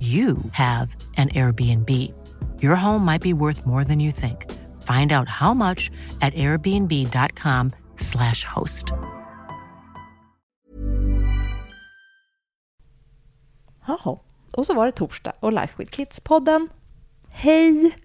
[0.00, 1.88] you have an Airbnb.
[2.60, 4.46] Your home might be worth more than you think.
[4.82, 8.92] Find out how much at airbnb.com/slash host.
[13.86, 14.18] Jaha,
[14.52, 16.68] och så var det torsdag och Life with Kids-podden.
[17.28, 17.96] Hej!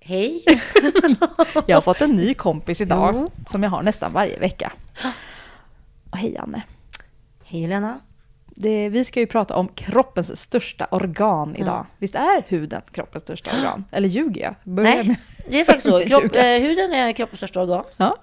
[0.00, 0.44] Hej!
[1.66, 3.28] Jag har fått en ny kompis idag Mm.
[3.46, 4.72] som jag har nästan varje vecka.
[6.10, 6.62] Och hej Anne!
[7.44, 8.00] Hej Lena.
[8.58, 11.86] Det, vi ska ju prata om kroppens största organ idag.
[11.98, 13.84] Visst är huden kroppens största organ?
[13.92, 14.54] Eller ljuger jag?
[14.64, 15.16] Börjar Nej, med-
[15.48, 16.00] det är faktiskt så.
[16.20, 17.84] Kropp, eh, huden är kroppens största organ.
[17.96, 18.16] Ja.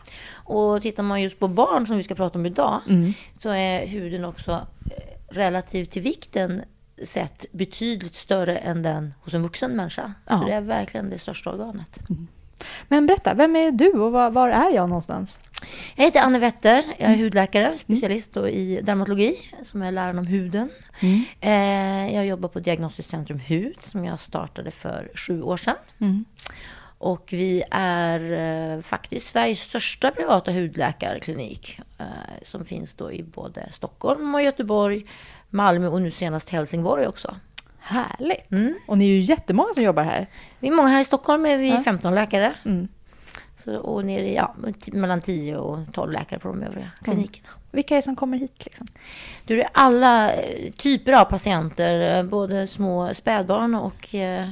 [0.45, 3.13] Och tittar man just på barn som vi ska prata om idag Mm.
[3.37, 6.61] så är huden också eh, relativt till vikten
[7.03, 10.13] sett betydligt större än den hos en vuxen människa.
[10.29, 10.39] Ja.
[10.39, 11.99] Så det är verkligen det största organet.
[12.87, 15.41] Men berätta, vem är du och var, var är jag någonstans?
[15.95, 16.83] Jag heter Anne Wetter.
[16.97, 17.19] Jag Mm.
[17.19, 20.69] är hudläkare, specialist då i dermatologi, som är läran om huden.
[20.99, 21.23] Mm.
[21.41, 25.75] Eh, jag jobbar på Diagnostiskt Centrum Hud, som jag startade för sju år sedan.
[25.99, 26.25] Mm.
[26.97, 28.31] Och vi är
[28.75, 31.79] eh, faktiskt Sveriges största privata hudläkarklinik.
[31.99, 32.05] Eh,
[32.43, 35.05] som finns då i både Stockholm och Göteborg,
[35.49, 37.35] Malmö och nu senast Helsingborg också.
[37.83, 38.51] Härligt!
[38.51, 38.73] Mm.
[38.87, 40.27] Och ni är ju jättemånga som jobbar här.
[40.59, 41.83] Vi är många här i Stockholm, är vi Ja.
[41.83, 42.53] 15 läkare.
[42.65, 42.87] Mm.
[43.63, 44.55] Så, och nere i, ja,
[44.91, 47.47] mellan 10 och 12 läkare på de övriga klinikerna.
[47.71, 48.65] Vilka är det som kommer hit?
[48.65, 48.87] Liksom?
[49.45, 54.49] Du, det är alla eh, typer av patienter, eh, både små spädbarn och eh,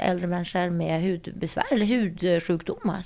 [0.00, 3.04] äldre människor med hudbesvär eller hudsjukdomar.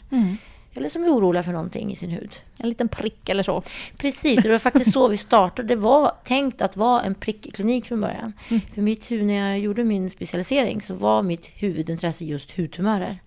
[0.75, 2.31] Eller som är oroliga för någonting i sin hud.
[2.61, 3.63] En liten prick eller så.
[3.97, 5.69] Precis, och det var faktiskt så vi startade.
[5.69, 8.33] Det var tänkt att vara en prickklinik från början.
[8.75, 13.19] För mitt när jag gjorde min specialisering så var mitt huvudintresse just hudtumörer.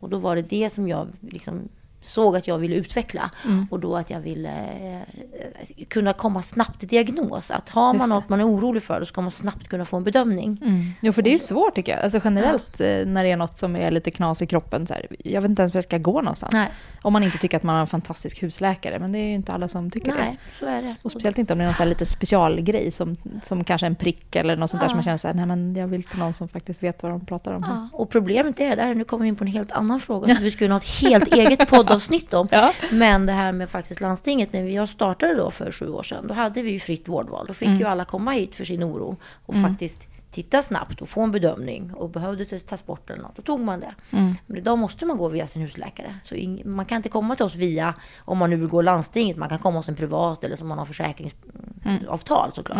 [0.00, 1.68] Och då var det det som jag liksom
[2.02, 3.30] såg att jag ville utveckla.
[3.70, 7.50] Och då att jag ville eh, kunna komma snabbt till diagnos.
[7.50, 10.04] Att har man något man är orolig för, då ska man snabbt kunna få en
[10.04, 10.58] bedömning.
[11.00, 12.04] Jo, för det är ju svårt tycker jag.
[12.04, 14.86] Alltså generellt eh, när det är något som är lite knas i kroppen.
[14.86, 16.52] Så här, jag vet inte ens var jag ska gå någonstans.
[16.52, 16.68] Nej.
[17.02, 18.98] Om man inte tycker att man har en fantastisk husläkare.
[18.98, 20.18] Men det är ju inte alla som tycker det.
[20.18, 20.96] Nej, så är det.
[21.02, 24.36] Och speciellt inte om det är någon så lite specialgrej som, som kanske en prick
[24.36, 26.32] eller något sånt där som man känner så här, nej men jag vill till någon
[26.32, 27.64] som faktiskt vet vad de pratar om.
[27.66, 30.50] Ja, och problemet är där, nu kommer vi in på en helt annan fråga, vi
[30.50, 32.48] skulle ha ett helt eget poddavsnitt om.
[32.50, 32.72] Ja.
[32.92, 36.34] Men det här med faktiskt landstinget, när jag startade då för sju år sedan, då
[36.34, 37.46] hade vi ju fritt vårdval.
[37.46, 37.78] Då fick Mm.
[37.80, 39.16] ju alla komma hit för sin oro
[39.46, 41.92] och faktiskt titta snabbt och få en bedömning.
[41.94, 43.94] Och behövdes det tas bort eller något, då tog man det.
[44.10, 44.34] Mm.
[44.46, 46.16] Men idag måste man gå via sin husläkare.
[46.24, 49.48] Så man kan inte komma till oss via, om man nu vill gå landstinget, man
[49.48, 52.78] kan komma hos en privat eller som man har försäkringsavtal såklart.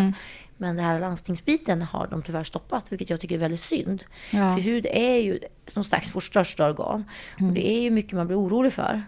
[0.57, 4.05] Men den här landstingsbiten har de tyvärr stoppat, vilket jag tycker är väldigt synd.
[4.31, 4.55] Ja.
[4.55, 7.05] För hud är ju som sagt vårt största organ.
[7.41, 9.03] Och det är ju mycket man blir orolig för.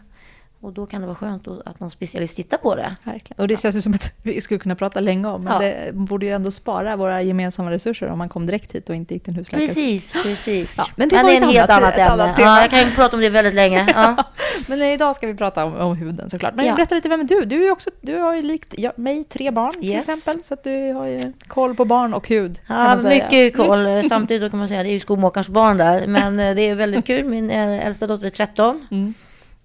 [0.61, 2.95] Och då kan det vara skönt att någon specialist tittar på det.
[3.05, 3.41] Verkligen.
[3.43, 5.59] Och det känns ju som att vi skulle kunna prata länge om, men Ja.
[5.59, 9.15] det borde ju ändå spara våra gemensamma resurser om man kom direkt hit och inte
[9.15, 9.67] gick till en husläkare.
[9.69, 10.75] Precis, precis.
[10.77, 12.25] Ja, men det var är ett en helt annat- annat, ämne.
[12.25, 13.87] annat ja, jag kan ju prata om det väldigt länge.
[13.95, 14.25] Ja.
[14.69, 16.55] Men idag ska vi prata om, om huden såklart.
[16.55, 16.75] Men Ja.
[16.75, 17.45] berätta lite, vem är du?
[17.45, 20.09] Du, är också, du har ju likt jag, mig tre barn till Yes.
[20.09, 22.61] exempel, så att du har ju koll på barn och hud.
[22.69, 24.09] Ja, mycket koll.
[24.09, 26.07] Samtidigt kan man säga det är ju skomakarens barn där.
[26.07, 27.25] Men eh, det är väldigt kul.
[27.25, 28.87] Min eh, äldsta dotter är 13.
[28.91, 29.15] Mm.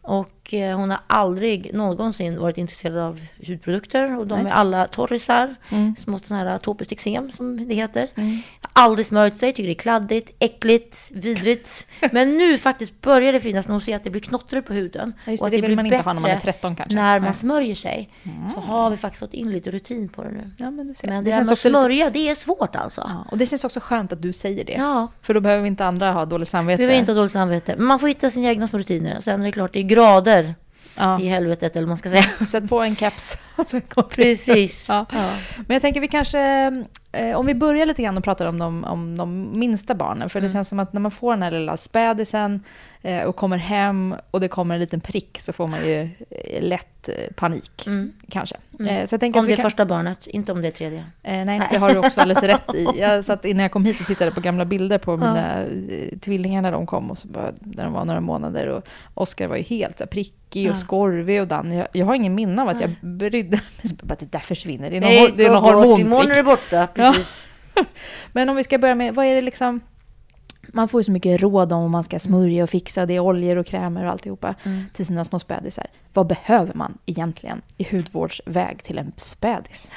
[0.02, 4.20] Och eh, hon har aldrig någonsin varit intresserad av hudprodukter.
[4.20, 4.52] Och de Nej.
[4.52, 5.56] är alla torrisar.
[5.70, 5.96] Mm.
[6.04, 8.08] Smått sån här atopiskt eksem som det heter.
[8.62, 11.88] Har aldrig smörjt sig, tycker det är kladdigt, äckligt, vidrigt.
[12.12, 15.14] Men nu faktiskt börjar det finnas när hon ser att det blir knottrar på huden.
[15.26, 16.54] Ja, just och det, att det vill man blir inte ha när man är bättre
[16.54, 16.96] 13 kanske.
[16.96, 17.28] När man.
[17.28, 17.34] Mm.
[17.34, 18.10] smörjer sig.
[18.54, 20.52] Så har vi faktiskt fått in lite rutin på det nu.
[20.58, 21.08] Ja, men du ser.
[21.08, 23.02] Men det, det, känns med att också lite, smörja, det är svårt alltså.
[23.02, 24.76] ja, och det känns också skönt att du säger det.
[24.78, 25.08] Ja.
[25.22, 26.82] För då behöver inte andra ha dåligt samvete.
[26.82, 27.76] Vi vill inte ha dåligt samvete.
[27.78, 29.20] Men man får hitta sina egna små rutiner.
[29.22, 30.33] Sen är det klart, det är grader
[30.98, 31.20] ja.
[31.22, 32.26] i helvetet, eller man ska säga.
[32.48, 33.38] Sätt på en keps.
[33.72, 34.04] det.
[34.10, 34.86] Precis.
[34.90, 35.06] Ja.
[35.12, 35.30] Ja.
[35.68, 36.40] Men jag tänker vi kanske
[37.12, 40.30] eh, om vi börjar lite grann och pratar om de, om de minsta barnen.
[40.30, 40.54] För det Mm.
[40.54, 42.64] känns som att när man får den här lilla spädisen
[43.28, 47.10] och kommer hem och det kommer en liten prick så får man ju eh, lätt
[47.10, 47.84] eh, panik.
[47.88, 48.14] Mm.
[48.30, 48.56] Kanske.
[48.80, 48.96] Mm.
[48.98, 49.64] Eh, så jag tänker Om att det är kan...
[49.64, 51.06] första barnet, inte om det är tredje.
[51.24, 52.88] Eh, nej, det har du också alldeles rätt i.
[53.00, 56.62] Jag satt innan jag kom hit och tittade på gamla bilder på mina eh, tvillingar
[56.62, 58.68] när de kom, och så bara, när de var några månader.
[58.68, 58.84] Och
[59.14, 60.70] Oskar var ju helt så här, prickig Ja.
[60.72, 61.72] och skorvig och Dan.
[61.72, 63.50] Jag, jag har ingen minne av att jag brydde
[63.82, 63.94] mig.
[64.04, 64.90] Bara, Det där försvinner.
[64.92, 66.00] Det är någon, Nej, hor- det är någon bort.
[66.00, 66.36] Imorgon är hormonprick.
[66.36, 67.48] det borta, precis.
[68.32, 69.80] Men om vi ska börja med, vad är det liksom...
[70.76, 73.06] Man får ju så mycket råd om man ska smörja och fixa.
[73.06, 74.84] Det är oljor och krämer och alltihopa Mm.
[74.94, 75.88] till sina små spädisar.
[76.14, 79.92] Vad behöver man egentligen i hudvårdsväg till en spädis?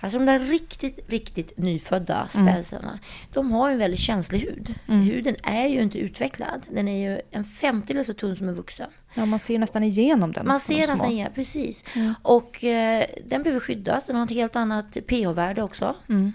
[0.00, 2.46] Alltså de där riktigt, riktigt nyfödda Mm.
[2.46, 2.98] spädisarna,
[3.32, 4.74] de har en väldigt känslig hud.
[4.86, 6.62] Huden är ju inte utvecklad.
[6.68, 8.90] Den är ju en femtedel så tunn som en vuxen.
[9.14, 10.46] Ja, man ser nästan igenom den.
[10.46, 11.84] Man ser nästan igen, precis.
[12.22, 14.04] Och eh, den behöver skyddas.
[14.06, 15.94] Den har ett helt annat pH-värde också.
[16.08, 16.32] Mm.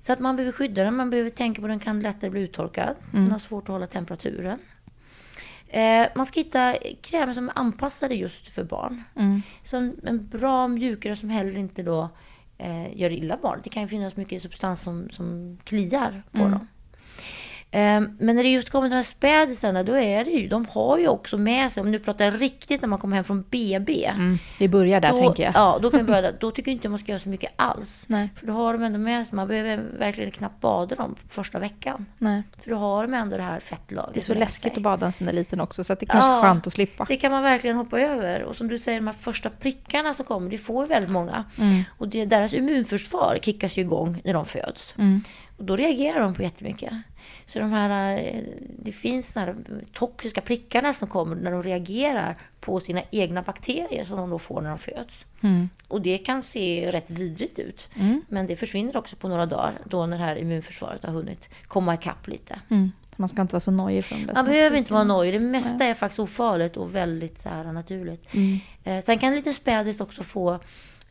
[0.00, 0.96] Så att man behöver skydda den.
[0.96, 2.96] Man behöver tänka på att den kan lättare bli uttorkad.
[3.12, 3.24] Mm.
[3.24, 4.58] Den har svårt att hålla temperaturen.
[5.68, 9.04] Eh, man ska hitta krämer som är anpassade just för barn.
[9.16, 9.42] Mm.
[9.72, 12.08] En, en bra mjukare som heller inte då
[12.60, 13.64] eh, gör illa barnet.
[13.64, 16.50] Det kan ju finnas mycket substans som, som kliar på Mm.
[16.50, 16.66] dem.
[17.72, 20.66] Eh, men när det just kommer till de här spädisarna, då är det ju, de
[20.66, 24.04] har ju också med sig, om du pratar riktigt när man kommer hem från BB.
[24.04, 24.38] Mm.
[24.58, 25.52] Vi börjar där, då, tänker jag.
[25.54, 26.36] Ja, då kan vi börja där.
[26.40, 28.04] Då tycker jag inte man ska göra så mycket alls.
[28.06, 28.28] Nej.
[28.36, 32.06] För då har de ändå med sig, man behöver verkligen knappt bada dem första veckan.
[32.18, 32.42] Nej.
[32.62, 34.14] För då har de ändå det här fettlagret.
[34.14, 34.78] Det är så läskigt sig.
[34.78, 36.42] att bada en sån där liten också, så det kanske är Ja.
[36.42, 37.04] skönt att slippa.
[37.08, 38.42] Det kan man verkligen hoppa över.
[38.42, 41.44] Och som du säger, de här första prickarna som kommer, det får ju väldigt många.
[41.58, 41.82] Mm.
[41.98, 44.94] Och det, deras immunförsvar kickas ju igång när de föds.
[44.98, 45.22] Mm.
[45.58, 46.92] Och då reagerar de på jättemycket.
[47.52, 48.42] Så de här, eh,
[48.78, 49.56] det finns såna här
[49.92, 54.60] toxiska prickarna som kommer när de reagerar på sina egna bakterier som de då får
[54.60, 55.24] när de föds.
[55.40, 55.68] Mm.
[55.88, 57.88] Och det kan se rätt vidrigt ut.
[58.28, 61.94] Men det försvinner också på några dagar då när det här immunförsvaret har hunnit komma
[61.94, 62.60] ikapp lite.
[62.68, 62.92] Mm.
[63.16, 65.34] Man ska inte vara så nojig för de där Man behöver inte vara nojig.
[65.34, 68.34] Det mesta är faktiskt ofarligt och väldigt så här, naturligt.
[68.34, 68.58] Mm.
[68.84, 70.58] Eh, sen kan en liten spädis också få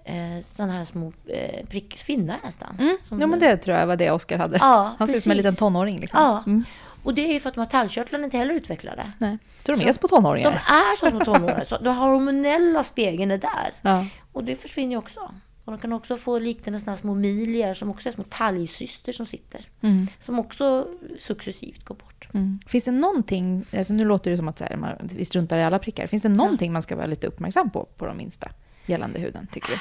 [0.10, 2.76] eh, sådana här små eh, prickfinnar nästan.
[2.80, 2.98] Mm.
[3.10, 4.58] Ja, men det tror jag var det Oskar hade.
[4.58, 6.00] Ja, Han ser ut som en liten tonåring.
[6.00, 6.20] Liksom.
[6.22, 6.64] Ja, Mm.
[7.04, 9.12] och det är ju för att de här tallkörtlarna inte heller utvecklade.
[9.18, 9.38] Nej.
[9.66, 10.52] Så de Så- är små tonåringar?
[10.52, 11.66] De är som små tonåringar.
[11.70, 13.74] Så den hormonella spegeln är där.
[13.82, 14.06] Ja.
[14.34, 15.20] Och det försvinner ju också.
[15.66, 19.26] Och de kan också få liknande här små milier som också är små talgcyster som
[19.26, 19.66] sitter.
[19.82, 20.08] Mm.
[20.22, 20.88] Som också
[21.20, 22.28] successivt går bort.
[22.34, 22.60] Mm.
[22.68, 25.64] Finns det någonting, alltså nu låter det som att så här, man, vi struntar i
[25.64, 26.08] alla prickar.
[26.08, 28.52] Finns det någonting man ska vara lite uppmärksam på, på de minsta,
[28.90, 29.78] gällande huden, tycker du?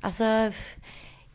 [0.00, 0.52] Alltså,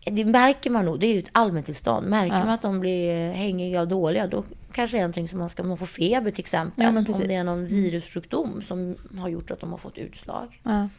[0.05, 0.99] det märker man nog.
[0.99, 2.07] Det är ju ett allmäntillstånd.
[2.07, 5.49] Märker man att de blir hängiga och dåliga, då kanske det är någonting som man
[5.49, 6.83] ska, de får feber till exempel.
[6.83, 10.61] Ja, om det är någon virussjukdom som har gjort att de har fått utslag.
[10.63, 10.89] Ja,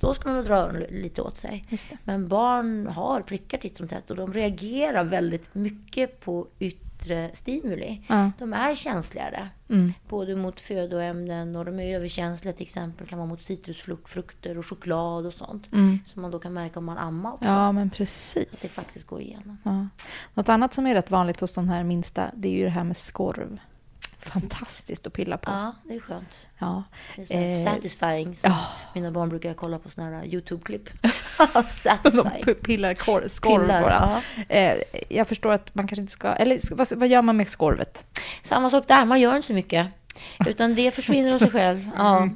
[0.00, 1.64] Då ska man dra öronen lite åt sig.
[2.04, 6.87] Men barn har prickar titt som tätt och de reagerar väldigt mycket på yttre
[7.34, 8.02] stimuli.
[8.08, 8.30] Ja.
[8.38, 9.48] De är känsligare.
[9.70, 9.92] Mm.
[10.08, 15.26] Både mot födoämnen och de är överkänsliga till exempel kan vara mot citrusfrukter och choklad
[15.26, 15.72] och sånt.
[15.72, 15.98] Mm.
[16.06, 17.44] Som man då kan märka om man ammar också.
[17.44, 18.72] Ja, men Att det precis.
[18.74, 19.58] faktiskt går igenom.
[19.62, 19.86] Ja.
[20.34, 22.84] Något annat som är rätt vanligt hos de här minsta, det är ju det här
[22.84, 23.58] med skorv.
[24.32, 25.50] Fantastiskt att pilla på.
[25.50, 26.28] Ja, det är skönt.
[26.58, 26.82] Ja.
[27.16, 28.36] Det är Eh, satisfying.
[28.42, 28.58] Ja.
[28.94, 30.88] Mina barn brukar kolla på såna här YouTube-klipp.
[31.54, 32.44] De satisfying.
[32.44, 34.10] p- pillar kor, skorv Pillar, den.
[34.48, 34.54] ja.
[34.56, 36.28] Eh, jag förstår att man kanske inte ska...
[36.28, 38.06] Eller vad, vad gör man med skorvet?
[38.42, 39.86] Samma sak där, man gör inte så mycket.
[40.46, 41.90] Utan det försvinner av sig själv.
[41.96, 42.28] Ja.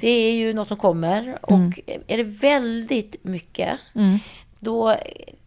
[0.00, 1.38] Det är ju något som kommer.
[1.42, 4.18] Och är det väldigt mycket, Mm.
[4.58, 4.96] då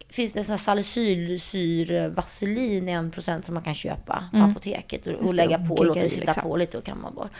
[0.08, 5.74] finns det sån salicylsyr-vaselin, 1% som man kan köpa på apoteket och, och lägga på
[5.74, 6.42] och låta det i, sitta liksom.
[6.42, 7.30] på lite och kamma bort.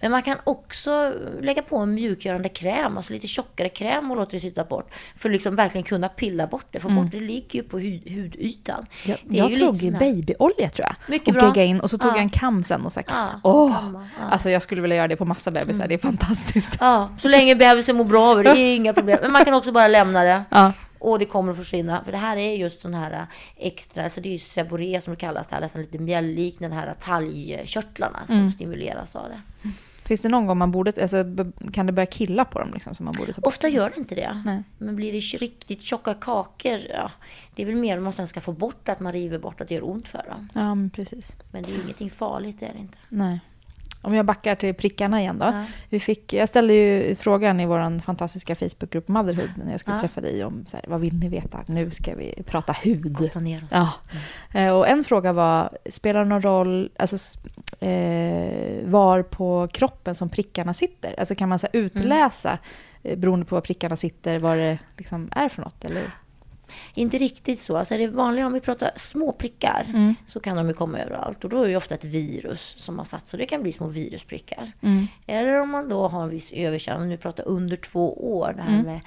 [0.00, 4.30] Men man kan också lägga på en mjukgörande kräm, alltså lite tjockare kräm och låta
[4.30, 4.90] det sitta bort.
[5.16, 8.10] För att liksom verkligen kunna pilla bort det, för bort det ligger ju på hud,
[8.10, 8.86] hudytan.
[9.04, 10.96] Jag, jag ju tog här- babyolja tror jag.
[11.08, 11.62] Mycket och bra.
[11.62, 12.14] in och så tog Ja.
[12.14, 14.24] jag en kam sen och så Ja, åh, kamma, ja.
[14.30, 16.76] Alltså jag skulle vilja göra det på massa bebisar, det är fantastiskt.
[16.80, 19.18] Ja, så länge bebisen mår bra av det, det är inga problem.
[19.22, 20.42] Men man kan också bara lämna det.
[20.50, 20.72] Ja.
[21.04, 22.04] Och det kommer att försvinna.
[22.04, 23.22] För det här är just sån här äh,
[23.56, 26.94] extra, alltså det är ju seborré som det kallas, det här nästan lite mjällliknande här
[27.04, 28.50] talgkörtlarna som Mm.
[28.52, 29.40] stimuleras av det.
[30.04, 31.24] Finns det någon gång man borde, alltså,
[31.72, 33.48] kan det börja killa på dem liksom som man borde ta bort?
[33.48, 34.42] Ofta gör det inte det.
[34.44, 34.62] Nej.
[34.78, 37.10] Men blir det riktigt tjocka kakor, ja,
[37.54, 39.68] det är väl mer om man sen ska få bort att man river bort att
[39.68, 40.48] det gör ont för dem.
[40.54, 41.32] Ja, men precis.
[41.52, 42.98] Men det är ingenting farligt, det är det inte.
[43.08, 43.40] Nej.
[44.04, 45.44] Om jag backar till prickarna igen då.
[45.46, 45.64] Ja.
[45.88, 50.00] Vi fick, jag ställde ju frågan i vår fantastiska Facebookgrupp Motherhood när jag skulle Ja.
[50.00, 51.64] träffa dig om så här, vad vill ni veta?
[51.66, 53.16] Nu ska vi prata hud.
[53.40, 53.70] Ner oss.
[53.72, 53.92] Ja.
[54.60, 57.16] Eh, Och en fråga var, spelar det någon roll alltså,
[57.80, 61.14] eh, var på kroppen som prickarna sitter?
[61.18, 62.58] Alltså kan man så här, utläsa,
[63.02, 65.84] eh, beroende på var prickarna sitter, vad det liksom är för något?
[65.84, 66.10] Eller?
[66.94, 67.76] Inte riktigt så.
[67.76, 70.14] Alltså det vanliga om vi pratar små prickar Mm.
[70.26, 71.44] så kan de ju komma överallt.
[71.44, 73.86] Och då är det ofta ett virus som har satt så det kan bli små
[73.86, 74.72] virusprickar.
[74.82, 75.06] Mm.
[75.26, 78.72] Eller om man då har en viss överkänslighet, nu pratar under två år, det här
[78.74, 78.86] Mm.
[78.86, 79.00] med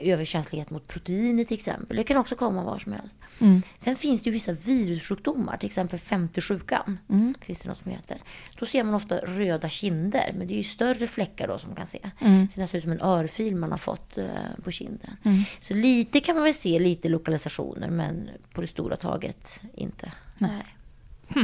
[0.00, 1.96] överkänslighet mot proteiner till exempel.
[1.96, 3.16] Det kan också komma var som helst.
[3.38, 3.62] Mm.
[3.78, 6.98] Sen finns det ju vissa virussjukdomar, till exempel 50-sjukan.
[7.10, 7.34] Mm.
[7.40, 8.18] Finns det något som heter.
[8.58, 11.76] Då ser man ofta röda kinder, men det är ju större fläckar då som man
[11.76, 11.98] kan se.
[12.20, 12.48] Mm.
[12.54, 14.26] Det ser ut som en örfil man har fått eh,
[14.64, 15.16] på kinden.
[15.60, 20.12] Så lite kan man väl se, lite lokalisationer, men på det stora taget inte.
[20.38, 20.76] Nej.
[21.28, 21.42] Eh,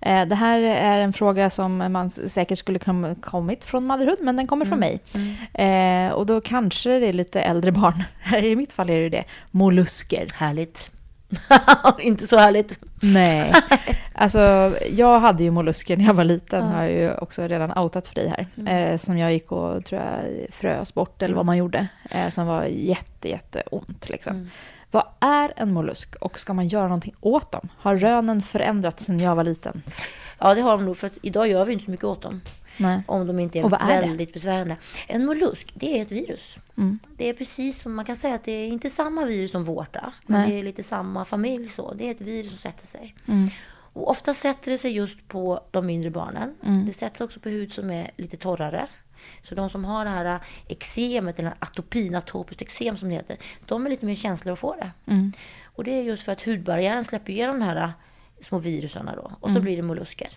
[0.00, 4.46] Det här är en fråga som man säkert skulle kom, kommit från Motherhood, men den
[4.46, 5.00] kommer från mig.
[5.54, 8.02] Eh, och då kanske det är lite äldre barn.
[8.42, 9.24] I mitt fall är det det.
[9.50, 10.26] Mollusker.
[10.34, 10.90] Härligt.
[12.00, 12.78] inte så härligt.
[13.00, 13.52] Nej.
[14.14, 18.06] Alltså, jag hade ju mollusker när jag var liten, har jag ju också redan outat
[18.06, 18.66] för dig här.
[18.74, 21.86] Eh, som jag gick och, tror jag, frös bort, eller vad man gjorde.
[22.10, 24.50] Eh, som var jätte, jätte ont liksom.
[24.90, 27.68] Vad är en mollusk och ska man göra någonting åt dem?
[27.76, 29.82] Har rönen förändrats sedan jag var liten?
[30.38, 30.96] Ja, det har de nog.
[30.96, 32.40] För idag gör vi inte så mycket åt dem.
[32.76, 33.02] Nej.
[33.06, 34.08] Om de inte är, Och vad är det?
[34.08, 34.76] väldigt besvärande.
[35.08, 36.58] En mollusk, det är ett virus.
[36.76, 36.98] Mm.
[37.16, 40.12] Det är precis som man kan säga att det är inte samma virus som vårta.
[40.26, 40.50] Men Nej.
[40.50, 41.94] det är lite samma familj så.
[41.94, 43.14] Det är ett virus som sätter sig.
[43.28, 43.50] Mm.
[43.92, 46.54] Och ofta sätter det sig just på de mindre barnen.
[46.66, 46.86] Mm.
[46.86, 48.88] Det sätts också på hud som är lite torrare.
[49.42, 53.36] Så de som har det här eksemet, eller atopin, atopiskt eksem som det heter,
[53.66, 54.90] de är lite mer känsliga att få det.
[55.12, 55.32] Mm.
[55.64, 57.92] Och det är just för att hudbarriären släpper igenom de här
[58.40, 59.22] små virusarna då.
[59.40, 59.62] Och så Mm.
[59.62, 60.28] blir det mollusker.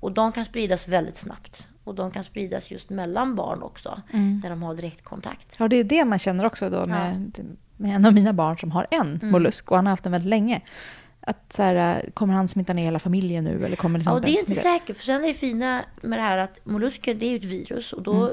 [0.00, 1.66] Och de kan spridas väldigt snabbt.
[1.84, 4.40] Och de kan spridas just mellan barn också, Mm.
[4.42, 5.56] när de har direktkontakt.
[5.58, 7.32] Ja, det är det man känner också då med,
[7.76, 9.30] med en av mina barn som har en Mm.
[9.30, 10.60] mollusk och han har haft den väldigt länge.
[11.28, 14.24] Att så här, kommer han smitta ner hela familjen nu eller kommer liksom Ja, och
[14.24, 14.96] det är inte säkert.
[14.96, 17.92] För sen är det fina med det här att mollusker, det är ju ett virus.
[17.92, 18.28] Och då Mm.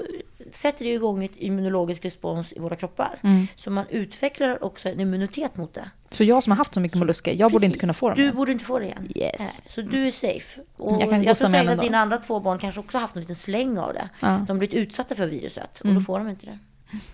[0.53, 3.19] sätter det igång ett immunologisk respons i våra kroppar.
[3.23, 3.47] Mm.
[3.55, 5.89] Så man utvecklar också en immunitet mot det.
[6.09, 7.81] Så jag som har haft så mycket mollusker, jag borde inte Precis.
[7.81, 9.11] kunna få dem Du borde inte få det igen.
[9.15, 9.61] Yes.
[9.67, 10.61] Så du är safe.
[10.77, 13.15] Och Jag jag, kan gossa tror säkert att dina andra två barn kanske också haft
[13.15, 14.09] en liten släng av det.
[14.19, 14.27] Ja.
[14.27, 14.45] Mm.
[14.45, 16.59] De har blivit utsatta för viruset och då får de inte det.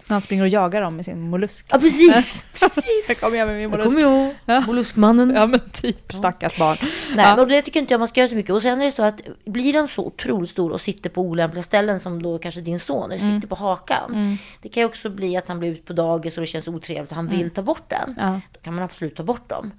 [0.07, 1.65] Han springer och jagar dem med sin mollusk.
[1.69, 2.45] Ja, precis!
[2.61, 3.19] Jag precis.
[3.19, 3.87] kommer jag med min Jag mollusk.
[3.89, 4.59] kommer ihåg Ja.
[4.67, 5.29] molluskmannen.
[5.35, 6.77] Ja men typ, stackars barn.
[6.81, 6.89] Nej,
[7.25, 7.35] Ja.
[7.35, 8.51] men det tycker inte jag man ska göra så mycket.
[8.55, 11.63] Och sen är det så att blir den så otroligt stor och sitter på olämpliga
[11.63, 13.35] ställen som då kanske din son, eller Mm.
[13.35, 14.37] sitter på hakan.
[14.61, 17.09] Det kan ju också bli att han blir ut på dagis och det känns otrevligt
[17.11, 18.03] och han vill ta bort den.
[18.03, 18.15] Mm.
[18.19, 18.27] Ja.
[18.27, 18.41] Mm.
[18.51, 19.71] Då kan man absolut ta bort dem.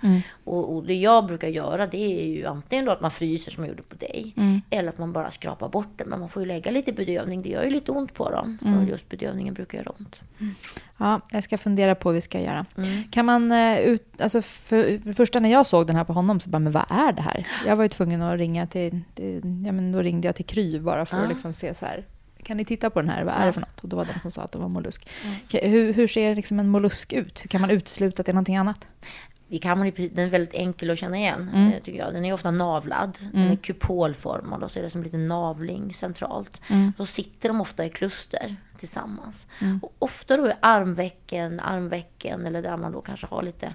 [0.44, 3.64] Och, och det jag brukar göra det är ju antingen då att man fryser som
[3.64, 4.34] jag gjorde på dig.
[4.36, 4.60] Mm.
[4.70, 6.04] Eller att man bara skrapar bort det.
[6.04, 7.42] Men man får ju lägga lite bedövning.
[7.42, 8.58] Det gör ju lite ont på dem.
[8.64, 8.78] Mm.
[8.78, 10.16] Och just bedövningen brukar göra ont.
[10.98, 12.66] Ja, jag ska fundera på hur vi ska göra.
[12.76, 13.04] Mm.
[13.10, 16.12] Kan man eh, ut, alltså för, för det första när jag såg den här på
[16.12, 17.46] honom så bara, men vad är det här?
[17.66, 20.80] Jag var ju tvungen att ringa till, till ja men då ringde jag till Kry
[20.80, 21.28] bara för att Ah.
[21.28, 22.04] liksom se så här,
[22.42, 23.80] kan ni titta på den här, vad är det för något?
[23.80, 25.08] Och då var de som sa att det var mollusk.
[25.24, 25.70] Mm.
[25.72, 27.44] Hur, hur ser liksom en mollusk ut?
[27.44, 28.86] Hur kan man utesluta att det är någonting annat?
[29.48, 31.72] Det kan man, den är väldigt enkel att känna igen, Mm.
[31.72, 32.14] eh, tycker jag.
[32.14, 33.18] Den är ofta navlad.
[33.32, 36.60] Den är kupolformad och så är det som en liten navling centralt.
[36.68, 36.92] Mm.
[36.98, 39.46] Då sitter de ofta i kluster tillsammans.
[39.82, 43.74] Och ofta då är armvecken, armvecken eller där man då kanske har lite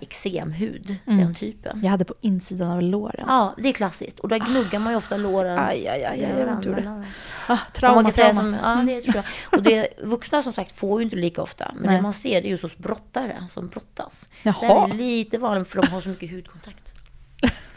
[0.00, 1.18] eksemhud, Mm.
[1.20, 1.80] den typen.
[1.82, 3.24] Jag hade på insidan av låren.
[3.28, 4.20] Ja, det är klassiskt.
[4.20, 5.58] Och där gnuggar man ju ofta låren.
[5.58, 7.04] Aj, aj, aj, aj, ont gjorde det.
[7.48, 8.42] Ah, trauma, man kan trauma.
[8.42, 9.24] som, ja, det tror jag.
[9.58, 11.70] Och det, vuxna som sagt får ju inte lika ofta.
[11.74, 11.96] Men Nej.
[11.96, 14.28] det man ser det är just hos brottare som brottas.
[14.42, 14.86] Jaha.
[14.86, 16.92] Det är lite vanligt för de har så mycket hudkontakt.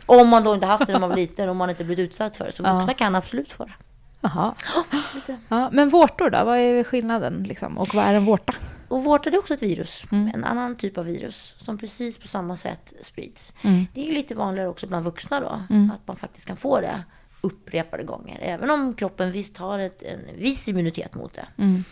[0.06, 2.38] Om man då inte haft det när man var liten, om man inte blivit utsatt
[2.38, 2.52] för det.
[2.52, 2.74] Så Ja.
[2.76, 3.74] vuxna kan absolut få det.
[4.22, 4.56] Jaha.
[5.16, 5.38] Lite.
[5.50, 6.44] Ja, men vårtor då?
[6.44, 7.44] Vad är skillnaden?
[7.44, 7.78] Liksom?
[7.78, 8.54] Och vad är en vårta?
[8.88, 10.04] Och vårtor är också ett virus.
[10.12, 10.32] Mm.
[10.34, 13.54] En annan typ av virus som precis på samma sätt sprids.
[13.62, 13.88] Mm.
[13.94, 15.62] Det är lite vanligare också bland vuxna då.
[15.94, 17.04] Att man faktiskt kan få det
[17.42, 18.40] upprepade gånger.
[18.42, 21.48] Även om kroppen visst har ett, en viss immunitet mot det.
[21.58, 21.84] Mm.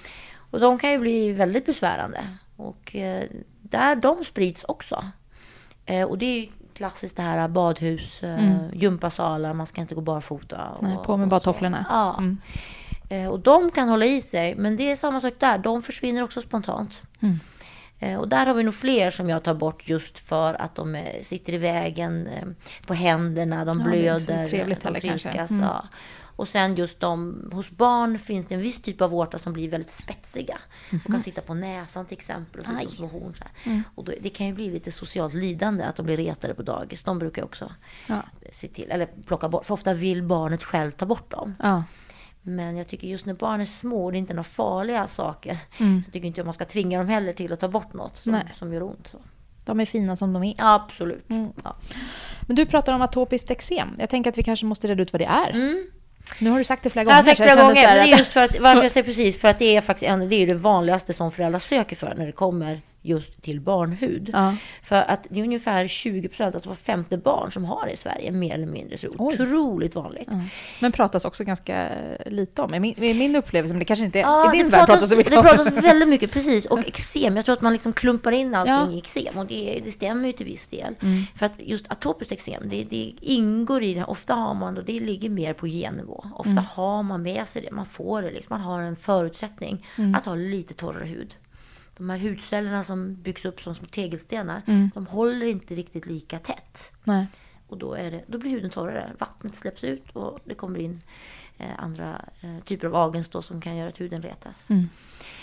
[0.51, 2.37] Och de kan ju bli väldigt besvärande.
[2.55, 3.23] Och eh,
[3.61, 5.05] där de sprids också.
[5.85, 10.63] Eh, och det är klassiskt det här badhus, eh, gympasalar, man ska inte gå barfota.
[10.69, 10.95] Och, Mm.
[10.95, 11.43] Nej, på med och bara så.
[11.43, 11.85] tofflorna.
[11.89, 12.15] Ja.
[12.17, 12.37] Mm.
[13.09, 15.57] Eh, och de kan hålla i sig, men det är samma sak där.
[15.57, 17.01] De försvinner också spontant.
[17.19, 17.39] Mm.
[17.99, 21.03] Eh, och där har vi nog fler som jag tar bort just för att de
[21.23, 22.29] sitter i vägen
[22.87, 25.29] på händerna, de Ja, det är inte så blöder, trevligt de heller kanske.
[25.29, 25.61] Mm.
[25.63, 25.85] Ja.
[26.35, 29.69] Och sen just de, hos barn finns det en viss typ av vårtor som blir
[29.69, 30.57] väldigt spetsiga.
[30.91, 32.81] De kan sitta på näsan till exempel och Mhm.
[32.81, 33.35] Som små horn.
[33.37, 33.81] Så här.
[33.95, 37.03] Och då, det kan ju bli lite socialt lidande att de blir retade på dagis.
[37.03, 37.71] De brukar också
[38.07, 38.21] Ja.
[38.53, 39.65] se till, eller plocka bort.
[39.65, 41.53] För ofta vill barnet själv ta bort dem.
[41.59, 41.83] Ja.
[42.41, 45.57] Men jag tycker just när barn är små och det är inte några farliga saker.
[45.77, 46.03] Mm.
[46.03, 48.31] Så tycker inte jag man ska tvinga dem heller till att ta bort något som,
[48.31, 48.53] Nej.
[48.55, 49.07] som gör ont.
[49.11, 49.17] Så.
[49.65, 50.55] De är fina som de är.
[50.57, 51.29] Ja, absolut.
[51.29, 51.49] Mm.
[51.63, 51.75] Ja.
[52.41, 53.95] Men du pratar om atopiskt eksem.
[53.99, 55.49] Jag tänker att vi kanske måste reda ut vad det är.
[55.55, 55.87] Mm.
[56.39, 57.15] Nu har du sagt det flera Jag gånger.
[57.17, 59.39] har sagt så flera gånger, men det är just för att, varför jag säger precis,
[59.41, 62.25] för att det är faktiskt en, det är det vanligaste som föräldrar söker för när
[62.25, 64.29] det kommer just till barnhud.
[64.33, 64.55] Ja.
[64.83, 67.97] För att det är ungefär 20 procent, alltså var femte barn som har det i
[67.97, 68.97] Sverige, mer eller mindre.
[68.97, 69.33] Så Oj.
[69.41, 70.29] otroligt vanligt.
[70.79, 71.89] Men pratas också ganska
[72.25, 72.73] lite om.
[72.73, 74.23] I min, i min upplevelse, men det kanske inte är...
[74.23, 76.65] Ja, I din värld pratas, det mycket det pratas väldigt mycket, precis.
[76.65, 77.35] Och eksem.
[77.35, 78.91] Jag tror att man liksom klumpar in allting Ja.
[78.91, 79.37] i eksem.
[79.37, 80.95] Och det, det stämmer ju till viss del.
[81.01, 81.23] Mm.
[81.35, 84.03] För att just atopiskt eksem, det, det ingår i det.
[84.03, 86.25] Ofta har man, och det ligger mer på gennivå.
[86.35, 86.63] Ofta Mm.
[86.73, 87.71] har man med sig det.
[87.71, 88.47] Man får det liksom.
[88.49, 90.15] Man har en förutsättning Mm.
[90.15, 91.35] att ha lite torrare hud.
[91.97, 94.91] De här hudcellerna som byggs upp som små tegelstenar, Mm.
[94.93, 96.91] de håller inte riktigt lika tätt.
[97.03, 97.25] Nej.
[97.67, 99.11] Och då, är det, då blir huden torrare.
[99.19, 101.01] Vattnet släpps ut och det kommer in
[101.57, 104.65] eh, andra eh, typer av agens då som kan göra att huden retas.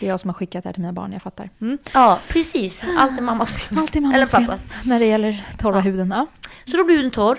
[0.00, 1.50] Det är jag som har skickat det här till mina barn, jag fattar.
[1.60, 1.78] Mm.
[1.94, 2.82] Ja, precis.
[2.98, 3.78] Allt är mammas fel.
[3.78, 4.60] Allt är mammas Eller fel pappas.
[4.84, 6.10] när det gäller torra huden.
[6.16, 6.26] Ja.
[6.70, 7.38] Så då blir huden torr.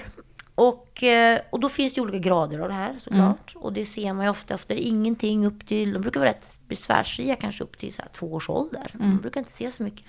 [0.56, 3.54] Och, eh, och då finns det olika grader av det här såklart.
[3.56, 7.36] Och det ser man ju ofta efter ingenting upp till, de brukar vara rätt besvärsfria
[7.36, 8.92] kanske upp till så här två års ålder.
[8.94, 10.06] Man brukar inte se så mycket.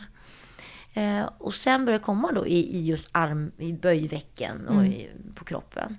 [0.95, 5.11] Eh, och sen börjar det komma då i, i just arm, i böjvecken och i,
[5.35, 5.97] på kroppen.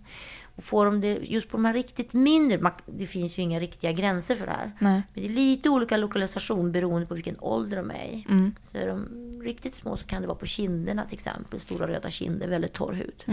[0.58, 3.92] Och får de det just på de här riktigt mindre, det finns ju inga riktiga
[3.92, 4.72] gränser för det här.
[4.80, 5.02] Nej.
[5.14, 8.26] Men det är lite olika lokalisation beroende på vilken ålder de är i.
[8.72, 9.08] Så är de
[9.44, 12.94] riktigt små så kan det vara på kinderna till exempel, stora röda kinder, väldigt torr
[12.94, 13.24] hud.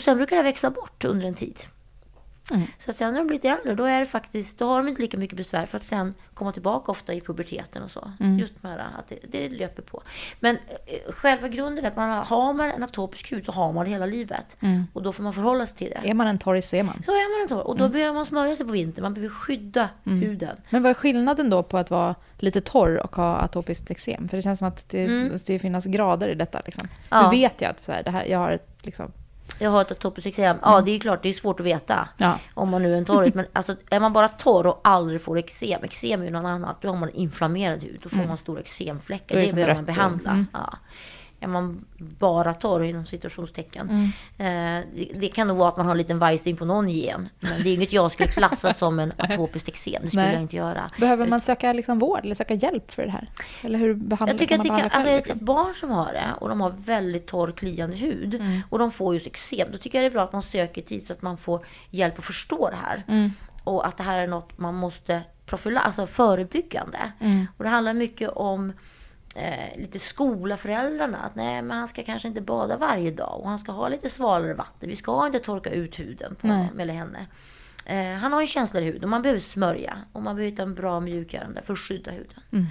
[0.00, 1.60] Och sen brukar det växa bort under en tid.
[2.78, 4.88] Så att sen när de blir lite äldre, då, är det faktiskt, då har de
[4.88, 8.12] inte lika mycket besvär för att sen komma tillbaka ofta i puberteten och så.
[8.38, 10.02] Just med att det, det löper på.
[10.40, 13.84] Men eh, själva grunden är att man har, man en atopisk hud så har man
[13.84, 14.56] det hela livet.
[14.92, 16.08] Och då får man förhålla sig till det.
[16.08, 17.02] Är man en torris så är man.
[17.02, 17.66] Så är man en torr.
[17.70, 19.02] Och då behöver man smörja sig på vintern.
[19.02, 20.56] Man behöver skydda huden.
[20.70, 24.28] Men vad är skillnaden då på att vara lite torr och ha atopiskt eksem?
[24.28, 26.62] För det känns som att det måste ju finnas grader i detta.
[26.64, 26.88] Liksom.
[27.10, 27.22] Ja.
[27.22, 28.66] Hur vet jag att så här, det här, jag har ett...
[28.82, 29.12] Liksom,
[29.60, 30.56] Jag har ett eksem.
[30.62, 32.08] Ja, det är klart, det är svårt att veta.
[32.16, 32.38] Ja.
[32.54, 33.34] Om man nu är en torrhet.
[33.34, 35.84] Men alltså, är man bara torr och aldrig får eksem.
[35.84, 36.76] Eksem är ju något annat.
[36.82, 38.00] Då har man inflammerad hud.
[38.02, 39.36] Då får man stora eksemfläckar.
[39.36, 40.30] Det Det behöver man behandla.
[40.30, 40.46] Mm.
[40.52, 40.78] Ja.
[41.42, 43.88] Är man bara torr inom situationstecken.
[43.90, 44.80] Mm.
[44.80, 47.28] Eh, det, det kan nog vara att man har en liten vajsing på någon gen.
[47.40, 50.02] Men det är inget jag skulle klassa som en atopiskt eksem.
[50.02, 50.32] Det skulle Nej.
[50.32, 50.90] jag inte göra.
[51.00, 53.28] behöver man söka liksom, vård eller söka hjälp för det här?
[53.62, 55.44] Eller hur behandlar Jag tycker att det kan, alltså själv, ett liksom?
[55.44, 58.60] barn som har det och de har väldigt torr kliande hud Mm.
[58.68, 59.68] och de får just eksem.
[59.72, 62.18] Då tycker jag det är bra att man söker tid så att man får hjälp
[62.18, 63.04] att förstå det här.
[63.08, 63.30] Mm.
[63.64, 67.12] Och att det här är något man måste profila, alltså förebyggande.
[67.20, 67.46] Mm.
[67.56, 68.72] Och det handlar mycket om
[69.36, 71.18] eh, lite skola föräldrarna.
[71.18, 74.10] Att nej, men han ska kanske inte bada varje dag och han ska ha lite
[74.10, 74.88] svalare vatten.
[74.88, 76.56] Vi ska inte torka ut huden på Nej.
[76.56, 77.26] honom eller henne.
[77.84, 80.74] Eh, han har en känsligare hud och man behöver smörja och man behöver hitta en
[80.74, 82.40] bra mjukgörande för att skydda huden.
[82.52, 82.66] Mm.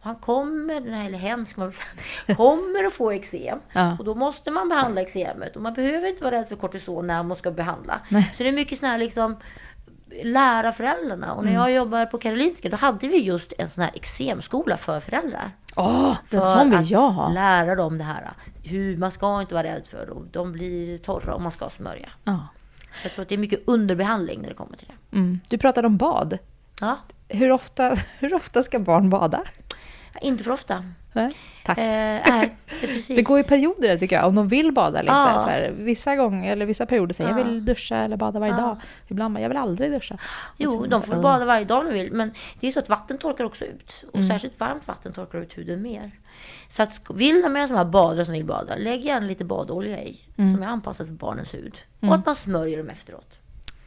[0.00, 3.58] Och han kommer, den här, eller hen ska man säga, kommer att få eksem.
[3.72, 3.96] Ja.
[3.98, 5.56] Och då måste man behandla eksemet.
[5.56, 8.00] Och man behöver inte vara rädd för kortison när man ska behandla.
[8.08, 8.32] Nej.
[8.36, 9.36] Så det är mycket sån här liksom
[10.24, 11.32] lära föräldrarna.
[11.34, 11.62] Och när Mm.
[11.62, 15.50] jag jobbade på Karolinska då hade vi just en sån här eksemskola för föräldrar.
[15.76, 17.28] Åh, För en sån vill jag ha.
[17.28, 18.30] lära dem det här.
[18.62, 20.28] Hur man ska inte vara rädd för dem.
[20.32, 22.08] De blir torra om man ska smörja.
[22.24, 22.38] Ja.
[23.02, 25.16] Jag tror att det är mycket underbehandling när det kommer till det.
[25.16, 25.40] Mm.
[25.50, 26.38] Du pratade om bad.
[26.80, 26.96] Ja,
[27.28, 29.42] Hur ofta, hur ofta ska barn bada?
[30.20, 30.84] inte för ofta.
[31.12, 31.34] Nej?
[31.64, 31.78] Tack.
[31.78, 32.48] Eh,
[33.08, 35.30] det går i perioder tycker jag, om de vill bada eller Ja.
[35.32, 35.42] inte.
[35.44, 37.44] Så här, vissa gånger, eller vissa perioder säger jag Ja.
[37.44, 38.60] vill duscha eller bada varje Ja.
[38.60, 38.76] dag.
[39.08, 40.18] Ibland bara, jag vill aldrig duscha.
[40.56, 42.12] Jo, så- de så- får bada varje dag om de vill.
[42.12, 44.04] Men det är så att vatten torkar också ut.
[44.12, 46.10] Och särskilt varmt vatten torkar ut huden mer.
[46.68, 50.02] Så att vill de är som här badare som vill bada, lägg gärna lite badolja
[50.02, 50.20] i.
[50.36, 51.74] Som är anpassad för barnens hud.
[52.00, 53.38] Och att man smörjer dem efteråt.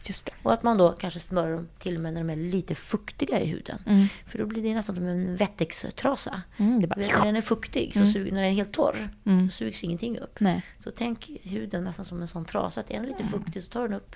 [0.08, 0.32] Just det.
[0.44, 3.39] Och att man då kanske smörjer dem till och med när de är lite fuktiga
[3.39, 4.10] i huden.
[4.28, 6.41] För då blir det nästan som en Wettex-trasa.
[6.58, 6.96] Mm, bara...
[6.96, 10.39] När den är fuktig, så suger, när den är helt torr, så sugs ingenting upp.
[10.39, 10.62] Nej.
[10.84, 12.80] Så tänk huden nästan som en sån trasa.
[12.80, 14.15] Att är den lite fuktig så tar den upp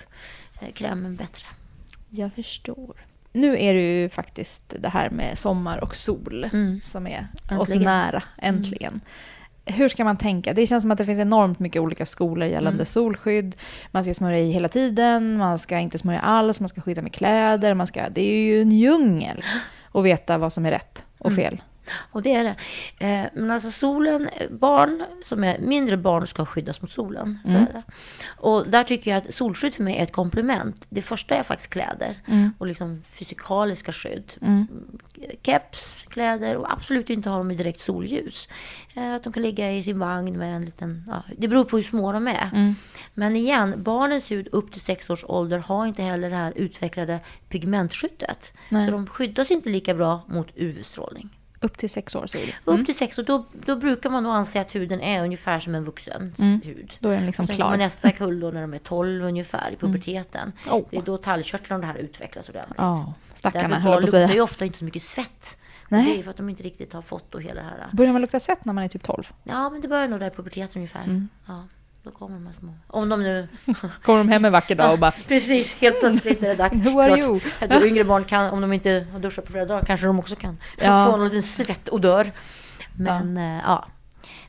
[0.60, 1.46] eh, krämen bättre.
[2.10, 2.96] Jag förstår.
[3.32, 6.80] Nu är det ju faktiskt det här med sommar och sol Mm.
[6.80, 9.00] som är oss nära, äntligen.
[9.64, 10.52] Hur ska man tänka?
[10.52, 12.86] Det känns som att det finns enormt mycket olika skolor gällande Mm.
[12.86, 13.56] solskydd.
[13.90, 17.12] Man ska smörja i hela tiden, man ska inte smörja alls, man ska skydda med
[17.12, 17.74] kläder.
[17.74, 19.44] Man ska, det är ju en djungel
[19.92, 21.36] att veta vad som är rätt och Mm.
[22.12, 22.56] Och det är det.
[23.06, 27.38] Eh, men alltså solen, barn som är mindre barn ska skyddas mot solen.
[27.44, 27.82] Så är det.
[28.26, 30.84] Och där tycker jag att solskydd för mig är ett komplement.
[30.88, 32.14] Det första är faktiskt kläder
[32.58, 34.32] och liksom fysikaliska skydd.
[35.42, 38.48] Keps, kläder och absolut inte ha dem i direkt solljus.
[38.94, 41.76] Eh, att de kan ligga i sin vagn med en liten, ja, det beror på
[41.76, 42.74] hur små de är.
[43.14, 47.20] Men igen, barnens hud upp till sex års ålder har inte heller det här utvecklade
[47.48, 48.52] pigmentskyddet.
[48.68, 48.86] Nej.
[48.86, 51.28] Så de skyddas inte lika bra mot UV-strålning.
[51.62, 52.72] Upp till sex år säger du.
[52.72, 55.74] Upp till sex år, då, då brukar man nog anse att huden är ungefär som
[55.74, 56.96] en vuxens hud.
[56.98, 57.76] Då är den liksom Sen klar.
[57.76, 60.52] nästa kull då när de är 12 ungefär, i puberteten.
[60.70, 60.82] Oh.
[60.90, 62.78] Det är då tallkörtlarna och det här utvecklas ordentligt.
[62.78, 65.56] Ja, stackarna Därför barn luktar ju ofta inte så mycket svett
[65.90, 66.04] Nej.
[66.04, 67.88] Det är för att de inte riktigt har fått då hela det här.
[67.92, 69.32] Börjar man lukta svett när man är typ 12?
[69.44, 71.04] Ja, men det börjar nog där i puberteten ungefär.
[71.04, 71.28] Mm.
[71.46, 71.64] Ja,
[72.02, 72.74] då kommer de här små.
[72.86, 73.48] Om de nu...
[74.02, 76.76] Kommer de hem en vacker dag och bara Precis, helt plötsligt är det dags.
[76.86, 77.40] Who are you?
[77.68, 80.36] Tror yngre barn kan, om de inte har duschat på flera dagar, kanske de också
[80.36, 81.06] kan Ja.
[81.06, 82.32] få en liten svettodör.
[82.96, 83.60] Men ja.
[83.66, 83.86] ja.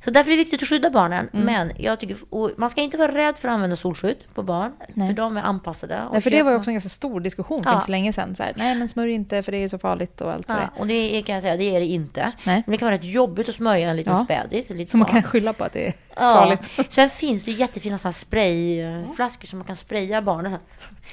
[0.04, 1.30] Så därför är det viktigt att skydda barnen.
[1.34, 1.46] Mm.
[1.46, 2.18] Men jag tycker,
[2.60, 4.72] man ska inte vara rädd för att använda solskydd på barn.
[4.94, 5.08] Nej.
[5.08, 6.08] För de är anpassade.
[6.12, 7.76] Nej, för det var ju också en ganska stor diskussion för Ja.
[7.76, 8.36] inte så länge sedan.
[8.36, 10.60] Så här, nej, men smörj inte för det är så farligt och allt det Ja,
[10.60, 10.70] är.
[10.76, 12.32] och det kan jag säga, det är det inte.
[12.44, 12.64] Nej.
[12.66, 14.26] Men det kan vara rätt jobbigt att smörja en liten Ja.
[14.26, 14.92] spädis.
[14.92, 16.22] Så man kan skylla på att det är Ja.
[16.22, 16.62] farligt.
[16.94, 20.58] Sen finns det jättefina här sprayflaskor som man kan spraya barnen.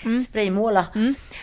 [0.04, 0.24] Mm.
[0.24, 0.86] Spraymåla.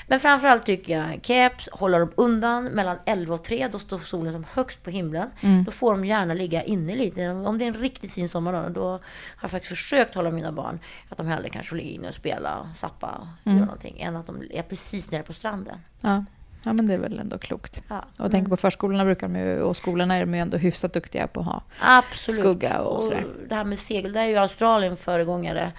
[0.08, 3.68] Men framförallt tycker jag keps, hålla dem undan mellan 11 och 3.
[3.72, 5.30] Då står solen som högst på himlen.
[5.42, 5.64] Mm.
[5.64, 7.22] Då får de gärna ligga inne lite.
[7.46, 9.00] Om det är en riktigt fin sommardag, då har
[9.42, 12.78] jag faktiskt försökt hålla mina barn att de hellre kanske ligga inne och spela och
[12.78, 13.58] sappa och Mm.
[13.58, 14.00] göra någonting.
[14.02, 15.78] Än att de är precis nere på stranden.
[16.02, 16.26] Ja.
[16.66, 17.82] Ja, men det är väl ändå klokt.
[17.88, 20.94] Ja, Och tänk på förskolorna brukar de ju, och skolorna är de ju ändå hyfsat
[20.94, 21.62] duktiga på att ha.
[21.82, 22.40] Absolut.
[22.40, 23.26] skugga och sådär.
[23.50, 25.72] Det här med segel, där är ju Australien föregångare.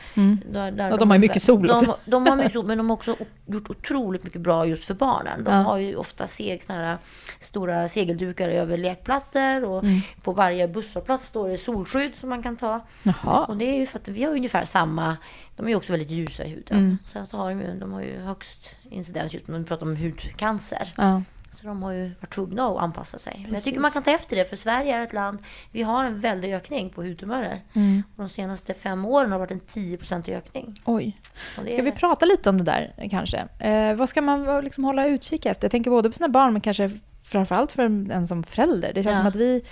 [0.53, 2.91] Där, där Ja, de har ju mycket sol de, de har mycket sol, men de
[2.91, 5.45] har också gjort otroligt mycket bra just för barnen.
[5.45, 5.61] De Ja.
[5.61, 6.99] har ju ofta seg, här
[7.41, 10.01] stora segeldukar över lekplatser och Mm.
[10.23, 12.81] på varje busshållplats står det solskydd som man kan ta.
[13.03, 13.45] Jaha.
[13.45, 15.17] Och det är ju för att vi har ungefär samma,
[15.57, 16.79] de är ju också väldigt ljusa i huden.
[16.79, 16.99] Mm.
[17.13, 19.97] Sen så har de ju, de har ju högst incidens just när vi pratar om
[19.97, 20.93] hudcancer.
[20.97, 21.23] Ja.
[21.53, 23.33] Så de har ju varit tvungna att anpassa sig.
[23.35, 23.65] Men jag Precis.
[23.65, 25.39] tycker man kan ta efter det, för Sverige är ett land,
[25.73, 27.63] vi har en väldig ökning på hudtumörer.
[27.75, 28.03] Mm.
[28.17, 30.75] Och de senaste fem åren har det varit en 10% ökning.
[30.85, 31.21] Oj.
[31.55, 33.49] Ska vi prata lite om det där kanske?
[33.59, 35.65] Eh, vad ska man liksom hålla utkik efter?
[35.65, 36.91] Jag tänker både på sina barn men kanske
[37.25, 38.93] framförallt för en som förälder.
[38.95, 39.21] Det känns Ja.
[39.21, 39.65] som att vi,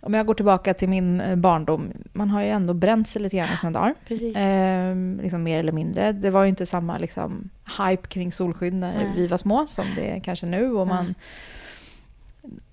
[0.00, 3.36] om jag går tillbaka till min eh, barndom, man har ju ändå bränt sig lite
[3.36, 3.94] grann i sina dagar.
[4.08, 6.12] Eh, liksom mer eller mindre.
[6.12, 9.12] Det var ju inte samma liksom, hype kring solskydd när Nej.
[9.16, 10.72] vi var små som det är kanske nu.
[10.72, 11.14] Och man,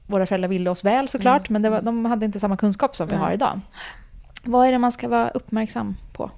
[0.05, 3.07] våra föräldrar ville oss väl såklart, men det var, de hade inte samma kunskap som
[3.07, 3.59] vi har idag.
[4.43, 6.31] Vad är det man ska vara uppmärksam på?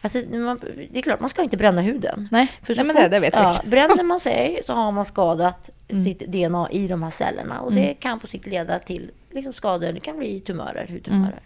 [0.00, 2.28] Alltså, man, det är klart, man ska inte bränna huden.
[2.30, 3.34] Nej, För Nej men det, det vet.
[3.34, 3.46] Mm.
[3.46, 7.60] ja, Bränner man sig så har man skadat sitt DNA i de här cellerna.
[7.60, 9.92] Och det kan på sikt leda till liksom skador.
[9.92, 11.22] Det kan bli tumörer, hudtumörer.
[11.28, 11.42] Mm.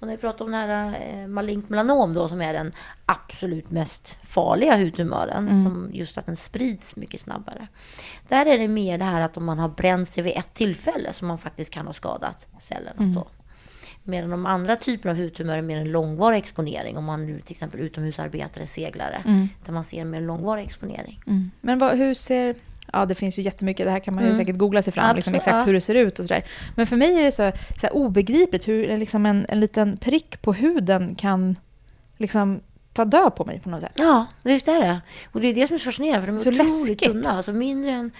[0.00, 2.72] Och när vi pratar om här eh, malignt melanom då, som är den
[3.06, 5.64] absolut mest farliga hudtumören, Mm.
[5.64, 7.66] som just att den sprids mycket snabbare.
[8.28, 11.12] Där är det mer det här att om man har bränt sig vid ett tillfälle
[11.12, 12.96] som man faktiskt kan ha skadat cellerna.
[12.98, 13.14] Mm.
[13.14, 13.26] Så.
[14.04, 16.96] Medan de andra typerna av hudtumörer är mer en långvarig exponering.
[16.96, 19.22] Om man nu till exempel utomhusarbetare, seglare.
[19.64, 21.22] Där man ser en mer långvarig exponering.
[21.26, 21.50] Mm.
[21.60, 22.54] Men vad, hur ser...
[22.92, 23.86] Ja, det finns ju jättemycket.
[23.86, 24.38] Det här kan man ju Mm.
[24.38, 25.66] säkert googla sig fram, liksom, Absolut, exakt ja.
[25.66, 26.44] hur det ser ut och sådär.
[26.76, 30.52] Men för mig är det så, så obegripligt hur liksom en, en liten prick på
[30.52, 31.56] huden kan
[32.16, 32.60] liksom
[33.00, 33.92] ta död på mig på något sätt.
[33.94, 35.00] Ja, visst är det.
[35.32, 36.20] Och det är det som är så fascinerande.
[36.20, 37.12] För de är Så otroligt läskigt.
[37.12, 37.30] tunna.
[37.30, 38.10] Alltså mindre än...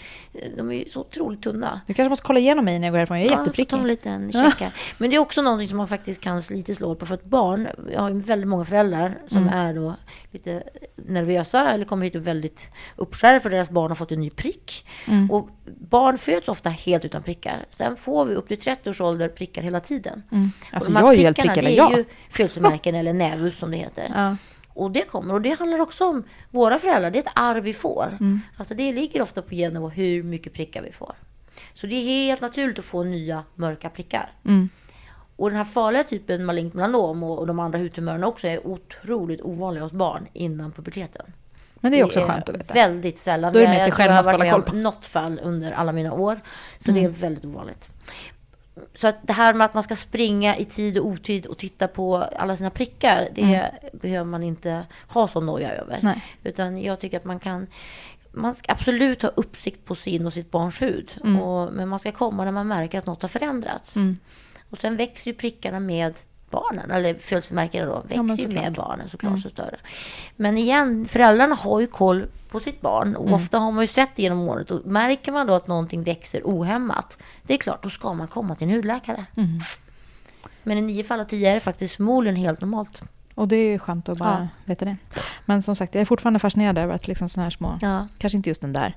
[0.57, 1.81] De är så otroligt tunna.
[1.87, 3.19] Du kanske måste kolla igenom mig när jag går härifrån.
[3.21, 3.77] Jag är Ja, jätteprickig.
[3.77, 4.73] en liten check här.
[4.99, 7.07] Men det är också någonting som man faktiskt kan lite slå på.
[7.07, 9.55] För ett barn, jag har ju väldigt många föräldrar som Mm.
[9.55, 9.95] är då
[10.31, 10.62] lite
[10.97, 14.87] nervösa eller kommer hit och väldigt uppskärrade för deras barn har fått en ny prick.
[15.07, 15.31] Mm.
[15.31, 17.66] Och barn föds ofta helt utan prickar.
[17.71, 20.23] Sen får vi upp till 30 års ålder prickar hela tiden.
[20.33, 20.51] Mm.
[20.73, 24.12] Alltså jag är ju helt eller Det är ju födelsemärken eller nävus som det heter.
[24.14, 24.37] Ja.
[24.74, 25.35] Och det kommer.
[25.35, 27.11] Och det handlar också om våra föräldrar.
[27.11, 28.16] Det är ett arv vi får.
[28.20, 28.40] Mm.
[28.56, 31.14] Alltså det ligger ofta på och hur mycket prickar vi får.
[31.74, 34.33] Så det är helt naturligt att få nya mörka prickar.
[34.44, 34.68] Mm.
[35.37, 39.40] Och den här farliga typen malignt melanom och, och de andra hudtumörerna också är otroligt
[39.42, 41.33] ovanliga hos barn innan puberteten.
[41.80, 42.74] Men det är också skönt att veta.
[42.74, 43.52] Väldigt sällan.
[43.52, 44.59] Då är det Jag- med sig jag tror själv jag man har ska varit hålla
[44.59, 46.40] med koll om något fall under alla mina år.
[46.78, 47.88] Så det är väldigt ovanligt.
[48.95, 51.88] Så att det här med att man ska springa i tid och otid och titta
[51.88, 55.99] på alla sina prickar, det behöver man inte ha så noja över.
[56.03, 56.25] Nej.
[56.45, 57.66] Utan jag tycker att man kan
[58.33, 61.11] man ska absolut ha uppsikt på sin och sitt barns hud.
[61.25, 61.43] Mm.
[61.43, 63.95] Och, men man ska komma när man märker att något har förändrats.
[64.71, 66.14] Och sen växer ju prickarna med
[66.51, 68.62] barnen, eller födelsemärkena då, växer såklart.
[68.62, 69.77] med barnen såklart så större.
[70.37, 74.10] Men igen, föräldrarna har ju koll på sitt barn och ofta har man ju sett
[74.16, 77.90] det genom året och märker man då att någonting växer ohämmat, det är klart, då
[77.90, 79.24] ska man komma till en hudläkare.
[80.62, 83.02] Men i nio fall av tio är det faktiskt förmodligen helt normalt.
[83.34, 84.96] Och det är ju skönt att bara veta det.
[85.46, 88.08] Men som sagt, jag är fortfarande fascinerad över att liksom såna här små, Ja.
[88.18, 88.96] kanske inte just den där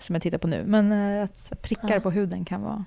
[0.00, 2.84] som jag tittar på nu, men eh, att prickar på huden kan vara...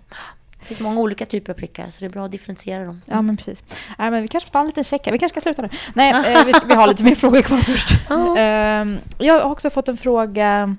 [0.60, 3.02] Det finns många olika typer av prickar, så det är bra att differentiera dem.
[3.06, 3.64] Ja, men precis.
[3.98, 5.12] Nej, men vi kanske får ta en liten check här.
[5.12, 5.70] Vi kanske ska sluta nu.
[5.94, 7.90] Nej, eh, vi, ska, vi har lite mer frågor kvar först.
[8.38, 10.76] Ehm, jag har också fått en fråga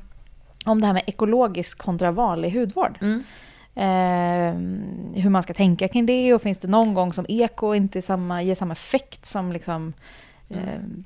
[0.65, 2.99] om det här med ekologisk kontra vanlig hudvård.
[3.01, 3.23] Mm.
[3.75, 8.03] Ehm, hur man ska tänka kring det och finns det någon gång som eko inte
[8.03, 9.93] samma, ger samma effekt som liksom,
[10.49, 11.05] ehm,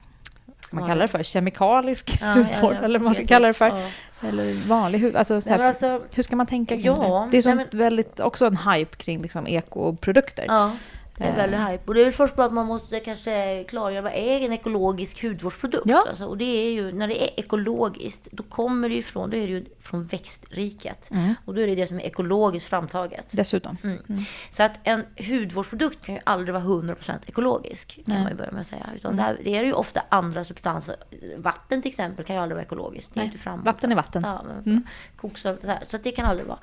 [0.75, 3.67] man kalla det för, kemikalisk Ja, hudvård ja, eller vad man ska kalla det för.
[3.69, 4.29] Ja.
[4.29, 5.17] Eller vanlig hud.
[5.17, 7.31] Alltså, så här, Nej, men alltså, hur ska man tänka kring Ja, det?
[7.31, 10.45] Det är sånt nej, väldigt, också en hype kring liksom, ekoprodukter.
[10.49, 10.71] Ja,
[11.17, 11.37] det är Eh.
[11.37, 11.83] väldigt hype.
[11.87, 15.23] Och det är väl först bara att man måste kanske klargöra vad är en ekologisk
[15.23, 15.85] hudvårdsprodukt?
[15.87, 16.05] Ja.
[16.09, 19.37] Alltså, och det är ju, när det är ekologiskt, då kommer det ju från, då
[19.37, 21.11] är det ju från växtriket.
[21.11, 21.35] Mm.
[21.45, 23.27] Och då är det det som är ekologiskt framtaget.
[23.31, 23.77] Dessutom.
[23.85, 24.25] Mm.
[24.51, 27.95] Så att en hudvårdsprodukt kan ju aldrig vara 100% ekologisk.
[27.95, 28.23] Kan Nej.
[28.23, 28.91] man ju börja med att säga.
[28.97, 30.97] Utan där, det är ju ofta andra substanser.
[31.37, 33.11] Vatten till exempel kan ju aldrig vara ekologiskt.
[33.15, 34.23] Det är inte fram- vatten är vatten.
[34.27, 36.59] Ja, men koksalt, så, så att det kan aldrig vara.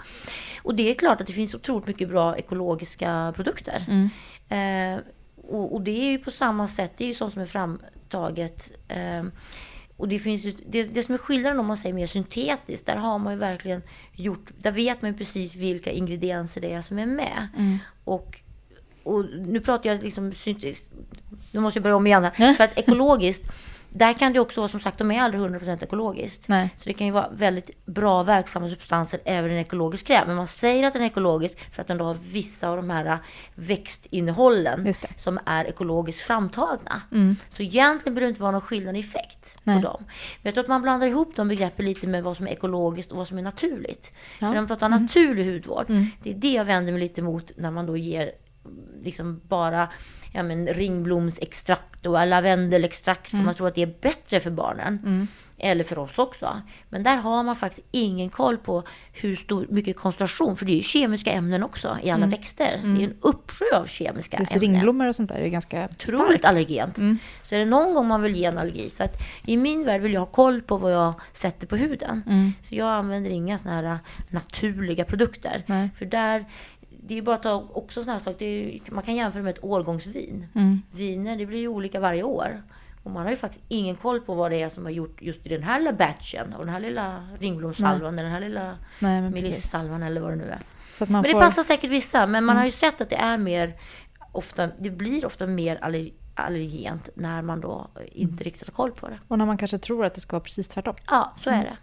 [0.63, 3.85] Och det är klart att det finns otroligt mycket bra ekologiska produkter.
[4.49, 4.99] Eh,
[5.47, 8.71] och, och det är ju på samma sätt, det är ju sånt som är framtaget.
[8.87, 9.23] Eh,
[10.01, 12.95] och det, finns ju, det, det som är skillnaden om man säger mer syntetiskt, där
[12.95, 13.81] har man ju verkligen
[14.13, 17.47] gjort, där vet man ju precis vilka ingredienser det är som är med.
[18.03, 18.39] Och,
[19.03, 20.85] och nu pratar jag liksom syntetiskt,
[21.51, 22.53] nu måste jag börja om igen här.
[22.57, 23.51] För att ekologiskt,
[23.93, 26.47] där kan det också vara som sagt, de är aldrig 100% ekologiskt.
[26.47, 26.69] Nej.
[26.77, 30.27] Så det kan ju vara väldigt bra verksamma substanser även i en ekologisk kräm.
[30.27, 32.89] Men man säger att den är ekologisk för att den då har vissa av de
[32.89, 33.17] här
[33.55, 35.07] växtinnehållen Just det.
[35.17, 37.01] som är ekologiskt framtagna.
[37.49, 39.81] Så egentligen behöver det inte vara någon skillnad i effekt Nej.
[39.81, 40.03] på dem.
[40.07, 43.11] Men jag tror att man blandar ihop de begreppen lite med vad som är ekologiskt
[43.11, 44.13] och vad som är naturligt.
[44.39, 45.85] För när man pratar naturlig hudvård,
[46.23, 48.31] det är det jag vänder mig lite mot när man då ger
[49.03, 49.89] liksom bara
[50.31, 55.27] ja, men, ringblomsextrakt och lavendelextrakt för man tror att det är bättre för barnen.
[55.63, 56.61] Eller för oss också.
[56.89, 60.75] Men där har man faktiskt ingen koll på hur stor, mycket koncentration, för det är
[60.75, 62.81] ju kemiska ämnen också i alla växter.
[62.83, 65.85] Det är ju en uppsjö av kemiska Just ämnen ringblommor och sånt där är ganska
[65.85, 66.45] otroligt starkt.
[66.45, 66.95] allergent.
[67.43, 68.89] Så är det någon gång man vill ge en allergi.
[68.89, 72.23] Så att i min värld vill jag ha koll på vad jag sätter på huden.
[72.63, 73.97] Så jag använder inga såna här äh,
[74.29, 75.63] naturliga produkter.
[75.65, 75.89] Nej.
[75.97, 76.45] För där,
[77.01, 78.45] det är bara att ta också såna här saker.
[78.45, 80.47] Är, man kan jämföra med ett årgångsvin.
[80.91, 82.61] Viner, det blir ju olika varje år.
[83.03, 85.45] Och man har ju faktiskt ingen koll på vad det är som har gjort just
[85.45, 86.53] i den här lilla batchen.
[86.53, 88.77] Och den här lilla ringblomssalvan, den här lilla
[89.31, 90.59] melissalvan eller vad det nu är.
[90.93, 91.41] Så att man Men det får...
[91.41, 92.25] passar säkert vissa.
[92.25, 93.73] Men man har ju sett att det är mer
[94.31, 99.07] ofta, det blir ofta mer aller, allergent när man då inte riktigt har koll på
[99.07, 99.19] det.
[99.27, 100.93] Och när man kanske tror att det ska vara precis tvärtom.
[101.07, 101.77] Ja, så är det.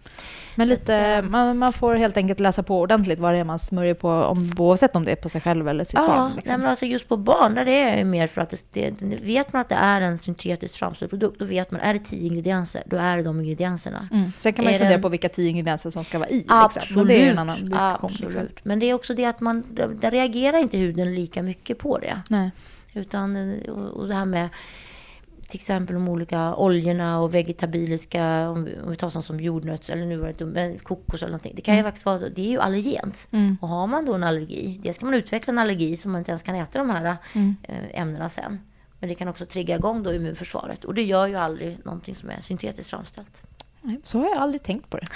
[0.55, 3.59] Men lite, eh, man, man får helt enkelt läsa på ordentligt vad det är man
[3.59, 6.27] smörjer på, om, oavsett om det är på sig själv eller sitt Ja, barn.
[6.27, 6.61] nej, Liksom.
[6.61, 9.53] men alltså just på barn, där är det ju mer för att det, det, vet
[9.53, 12.83] man att det är en syntetiskt framställd produkt, då vet man, är det tio ingredienser,
[12.87, 14.09] då är det de ingredienserna.
[14.13, 14.33] Mm.
[14.37, 16.45] Sen kan man ju fundera den- på vilka tio ingredienser som ska vara i.
[16.49, 16.85] Absolut.
[16.85, 16.97] Liksom.
[16.97, 17.97] Men det är en annan diskussion.
[18.03, 18.35] Absolut.
[18.35, 18.61] Liksom.
[18.63, 19.65] Men det är också det att man,
[20.01, 22.21] där reagerar inte huden lika mycket på det.
[22.29, 22.51] Nej.
[22.95, 24.49] Utan, och, det här med
[25.49, 29.91] till exempel de olika oljorna och vegetabiliska, om vi, om vi tar sånt som jordnöts
[29.91, 31.53] eller nu var det men kokos eller någonting.
[31.57, 33.29] Det kan ju faktiskt vara, det är ju allergent.
[33.61, 36.31] Och har man då en allergi, dels kan man utveckla en allergi så man inte
[36.31, 37.17] ens kan äta de här
[37.63, 38.61] eh, ämnena sen.
[39.01, 40.85] Men det kan också trigga igång då immunförsvaret.
[40.85, 43.43] Och det gör ju aldrig någonting som är syntetiskt framställt.
[43.83, 45.07] Nej, så har jag aldrig tänkt på det.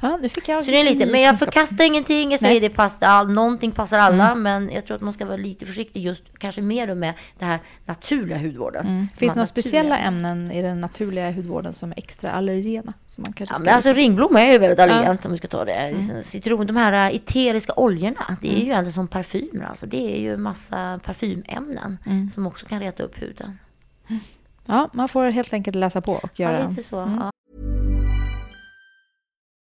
[0.00, 2.30] Ja, nu fick jag Så det är lite, men jag förkastar ingenting.
[2.30, 2.68] Jag säger Nej.
[2.68, 4.34] det passar, någonting passar alla.
[4.34, 7.60] Men jag tror att man ska vara lite försiktig just kanske mer med det här
[7.84, 8.86] naturliga hudvården.
[8.86, 9.08] Mm.
[9.16, 12.92] Finns det några speciella ämnen i den naturliga hudvården som är extra allergena?
[13.06, 14.84] Som man kanske Ja, men alltså ringblomma är ju väldigt Ja.
[14.84, 14.96] Mm.
[14.96, 15.94] allergent om vi ska ta det.
[16.24, 19.64] Citron, de här äh, eteriska oljorna, det är ju egentligen som parfymer.
[19.64, 19.86] Alltså.
[19.86, 22.30] Det är ju massa parfymämnen Mm.
[22.34, 23.58] som också kan reta upp huden.
[24.66, 26.68] Ja, man får helt enkelt läsa på och Ja, göra...
[26.68, 26.96] lite så.
[26.96, 27.30] Ja.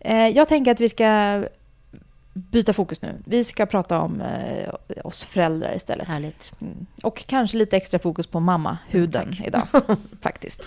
[0.00, 1.42] Eh, jag tänker att vi ska
[2.34, 3.22] byta fokus nu.
[3.24, 6.08] Vi ska prata om eh, oss föräldrar istället.
[6.08, 6.52] Härligt.
[6.60, 6.86] Mm.
[7.02, 9.66] Och kanske lite extra fokus på mamma-huden idag,
[10.20, 10.66] faktiskt.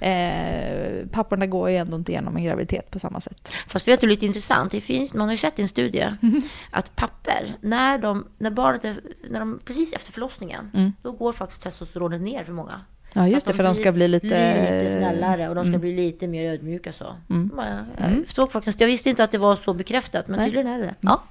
[0.00, 3.52] Eh, papporna går ju ändå inte igenom en graviditet på samma sätt.
[3.66, 4.72] Fast vet du, lite intressant.
[4.72, 6.12] Det finns, man har ju sett i en studie
[6.70, 11.62] att papper, när, de, när barnet är, när de, precis efter förlossningen, då går faktiskt
[11.62, 12.80] testosteronet ner för många.
[13.14, 14.26] Ja, just det, att för de ska bli lite...
[14.26, 17.16] lite snällare och de ska bli lite mer ödmjuka så.
[17.30, 17.50] Mm.
[17.98, 20.84] Jag, såg faktiskt, jag visste inte att det var så bekräftat, men tydligen är det
[20.84, 20.94] det.
[21.00, 21.22] Ja.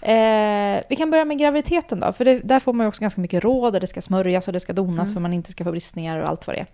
[0.00, 3.20] Eh, vi kan börja med graviditeten då, för det, där får man ju också ganska
[3.20, 5.70] mycket råd och det ska smörjas och det ska donas för man inte ska få
[5.70, 6.66] bristningar och allt vad det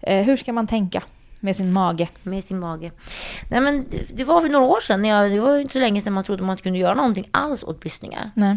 [0.00, 0.18] är.
[0.18, 1.02] Eh, hur ska man tänka
[1.40, 2.08] med sin mage?
[2.22, 2.90] Med sin mage.
[3.50, 5.78] Nej men det, det var för några år sedan, jag, det var ju inte så
[5.78, 8.30] länge sedan man trodde man inte kunde göra någonting alls åt bristningar.
[8.34, 8.56] Nej.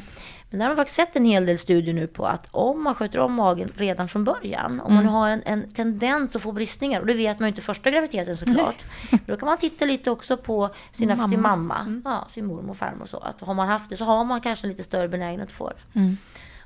[0.54, 2.96] Men där har man faktiskt sett en hel del studier nu på att om man
[2.96, 7.00] sköter om magen redan från början, om man har en, en tendens att få bristningar,
[7.00, 8.86] och det vet man ju inte första graviditeten såklart,
[9.26, 11.30] då kan man titta lite också på sina, mamma.
[11.30, 13.18] sin mamma, ja, sin mormor och farmor och så.
[13.18, 15.70] Att har man haft det så har man kanske en lite större benägenhet att få
[15.70, 16.00] det.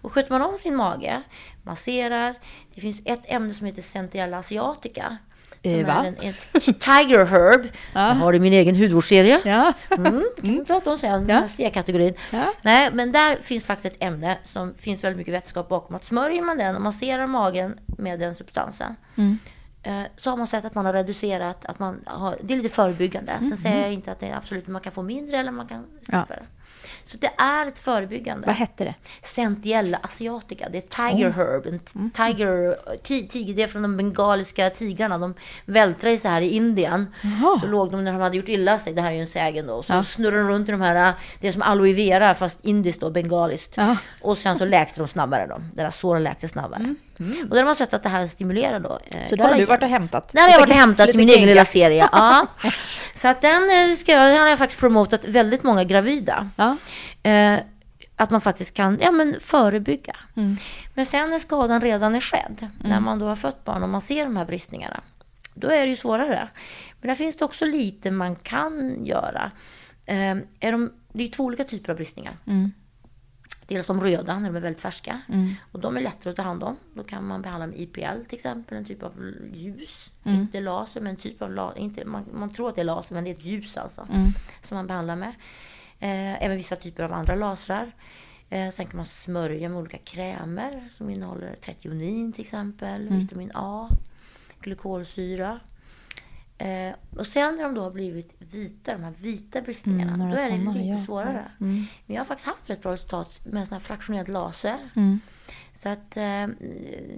[0.01, 1.21] Och sköter man om sin mage,
[1.63, 2.35] masserar,
[2.73, 5.17] det finns ett ämne som heter Centella asiatica.
[5.63, 6.05] Som Eh, va?
[6.21, 6.33] en,
[6.73, 7.67] tiger herb.
[7.93, 9.41] Jag har i min egen hudvårdsserie.
[9.45, 9.73] Ja.
[9.97, 11.43] Mm, kan vi prata om sen, Ja.
[11.57, 12.13] C-kategorin.
[12.31, 12.43] Ja.
[12.61, 15.95] Nej, men där finns faktiskt ett ämne som finns väldigt mycket vetenskap bakom.
[15.95, 18.95] Att smörjer man den och masserar magen med den substansen
[19.83, 22.75] eh, så har man sett att man har reducerat, att man har, det är lite
[22.75, 23.33] förebyggande.
[23.39, 25.77] Sen säger jag inte att det är absolut man kan få mindre eller man kan
[25.77, 26.03] Ja.
[26.05, 26.43] slippa det.
[27.07, 28.47] Så det är ett förebyggande.
[28.47, 28.93] Vad hette det?
[29.23, 31.65] Centiella asiatica, det är tiger herb.
[31.65, 32.11] En Mm.
[32.11, 35.17] tiger, ti- tiger, det är från de bengaliska tigrarna.
[35.17, 35.33] De
[35.65, 37.13] vältrade sig här i Indien.
[37.61, 39.67] Så låg de när de hade gjort illa sig, det här är ju en sägen
[39.67, 39.83] då.
[39.83, 40.03] Så Ja.
[40.03, 43.73] snurrade de runt i de här, det är som aloe vera fast indiskt då, bengaliskt.
[43.77, 43.97] Ja.
[44.21, 45.61] Och sen så läkte de snabbare då.
[45.73, 46.95] Deras sår läkte snabbare.
[47.19, 48.89] Och där har man sett att det här stimulerar då.
[48.89, 49.25] eh, Mm.
[49.25, 50.29] Så där har du varit och hämtat?
[50.33, 52.09] Där har jag varit och hämtat i min egen lilla serie.
[52.11, 52.47] Ja.
[53.15, 56.49] Så att den, eh, ska jag, den har jag faktiskt promotat väldigt många gravida.
[56.55, 56.77] Ja.
[57.27, 57.59] Eh,
[58.15, 60.15] att man faktiskt kan ja, men förebygga.
[60.35, 60.57] Mm.
[60.93, 64.01] Men sen när skadan redan är skedd, när man då har fött barn och man
[64.01, 65.01] ser de här bristningarna,
[65.53, 66.49] då är det ju svårare.
[67.01, 69.51] Men där finns det också lite man kan göra.
[70.05, 72.37] Eh, är de, det är två olika typer av bristningar.
[72.45, 72.71] Mm.
[73.67, 75.21] Dels de röda, när de är väldigt färska.
[75.71, 76.77] Och de är lättare att ta hand om.
[76.93, 80.11] Då kan man behandla med IPL till exempel, en typ av ljus.
[80.23, 80.41] Mm.
[80.41, 81.79] Inte laser, men en typ av laser.
[81.79, 84.07] Inte, man, man tror att det är laser, men det är ett ljus alltså.
[84.11, 84.31] Mm.
[84.63, 85.33] Som man behandlar med.
[85.99, 87.91] Eh, även vissa typer av andra lasrar.
[88.49, 93.19] Eh, sen kan man smörja med olika krämer som innehåller tretionin till exempel, Mm.
[93.19, 93.89] vitamin A,
[94.61, 95.59] glykolsyra.
[96.57, 100.35] Eh, och sen när de då har blivit vita, de här vita bristningarna, Mm, då
[100.37, 101.05] är det lite ja.
[101.05, 101.51] svårare.
[101.57, 104.77] Men jag har faktiskt haft rätt bra resultat med sån här fraktionerad laser.
[104.95, 105.19] Mm.
[105.83, 106.47] Så att eh,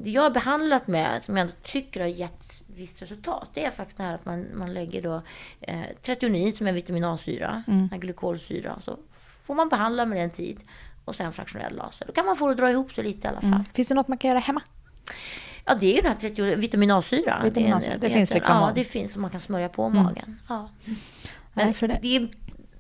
[0.04, 3.72] det jag har behandlat med, som jag ändå tycker har gett visst resultat, det är
[3.72, 5.22] faktiskt det här att man, man lägger då
[5.62, 7.88] eh, tretionin som är vitamin A-syra, Mm.
[7.88, 8.98] den glykolsyra, så
[9.44, 10.60] får man behandla med det en tid
[11.06, 12.06] och sen fraktionell laser.
[12.06, 13.50] Då kan man få det att dra ihop sig lite i alla fall.
[13.54, 13.66] Mm.
[13.74, 14.62] Finns det något man kan göra hemma?
[15.70, 17.40] Ja, det är ju den här 30, vitamin A-syra.
[17.44, 20.40] Vitamin A-syra, det är finns liksom Ja, det finns som man kan smörja på magen.
[20.50, 20.70] Ja.
[20.86, 22.28] Nej, Men för det- det är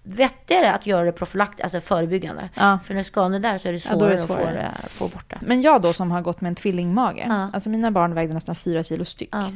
[0.03, 2.49] vettigare att göra det profylakt, alltså förebyggande.
[2.53, 2.79] Ja.
[2.85, 4.67] För när skadan är där så är det Ja, svårare, är det svårare.
[4.83, 5.37] att få, få bort det.
[5.41, 7.49] Men jag då som har gått med en tvillingmage, Ja.
[7.53, 9.29] alltså mina barn vägde nästan fyra kilo styck.
[9.31, 9.47] Ja.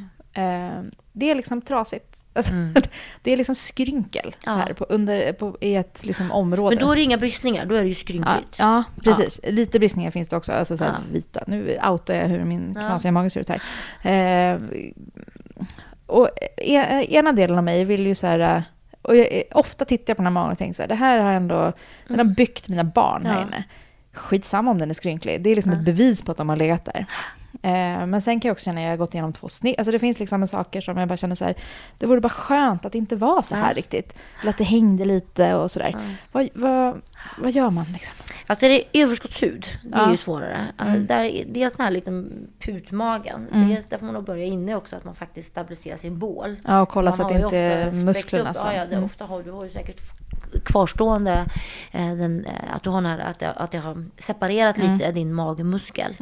[0.42, 0.70] Eh,
[1.12, 2.13] det är liksom trasigt.
[2.34, 2.52] Alltså,
[3.22, 4.60] Det är liksom skrynkel så Mm.
[4.60, 4.66] Ja.
[4.66, 6.76] här, på, under, på, i ett liksom område.
[6.76, 8.56] Men då är det inga bristningar, då är det ju ja, skrynkligt.
[8.60, 9.40] ja, precis.
[9.44, 10.52] Lite bristningar finns det också.
[10.52, 10.98] Alltså så här, Ja.
[11.14, 11.44] vita.
[11.48, 12.82] Nu outar jag hur min Ja.
[12.82, 13.62] knasiga mage ser ut här.
[14.54, 14.60] Eh,
[16.06, 18.40] och e- ena delen av mig vill ju så här...
[18.40, 18.62] eh,
[19.02, 21.20] Och jag, ofta tittar jag på den här magen och tänker så här, det här
[21.20, 21.74] har ändå...
[22.08, 23.50] Den har byggt mina barn här Mm.
[23.52, 23.56] Ja.
[23.58, 23.64] inne.
[24.14, 25.42] Skitsamma om den är skrynklig.
[25.44, 27.06] Det är liksom ett bevis på att de har legat där.
[27.66, 29.78] Eh, men sen kan jag också känna att jag har gått igenom två snitt.
[29.78, 31.56] Alltså det finns liksom saker som jag bara känner så här,
[32.00, 33.74] det vore bara skönt att det inte var så här Ja.
[33.78, 34.16] riktigt.
[34.42, 35.96] Eller att det hängde lite och sådär.
[36.32, 37.02] Vad, vad,
[37.38, 38.14] vad gör man liksom?
[38.48, 40.12] Alltså är det överskottshud, det är Ja.
[40.12, 40.68] ju svårare.
[40.78, 44.76] Alltså, där, är- dels den här liten putmagen, det, där får man nog börja inne
[44.76, 46.56] också, att man faktiskt stabiliserar sin bål.
[46.68, 48.68] Ja, och kolla Man så att ju inte spräckt musklerna upp- så.
[48.68, 49.06] Ja, ja, det, Mm.
[49.06, 50.02] ofta har, du har ju säkert
[50.66, 51.46] kvarstående,
[51.92, 54.94] eh, den, eh, att du har här, att, det, att det har separerat Mm.
[54.94, 56.16] lite din magmuskel.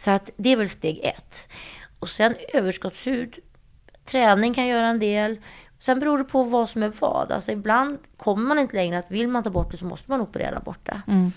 [0.00, 1.48] Så att det är väl steg ett.
[1.98, 3.38] Och sen överskottshud,
[4.04, 5.38] träning kan göra en del.
[5.78, 7.32] Sen beror det på vad som är vad.
[7.32, 10.20] Alltså ibland kommer man inte längre att vill man ta bort det så måste man
[10.20, 11.02] operera bort det.
[11.06, 11.32] Mm.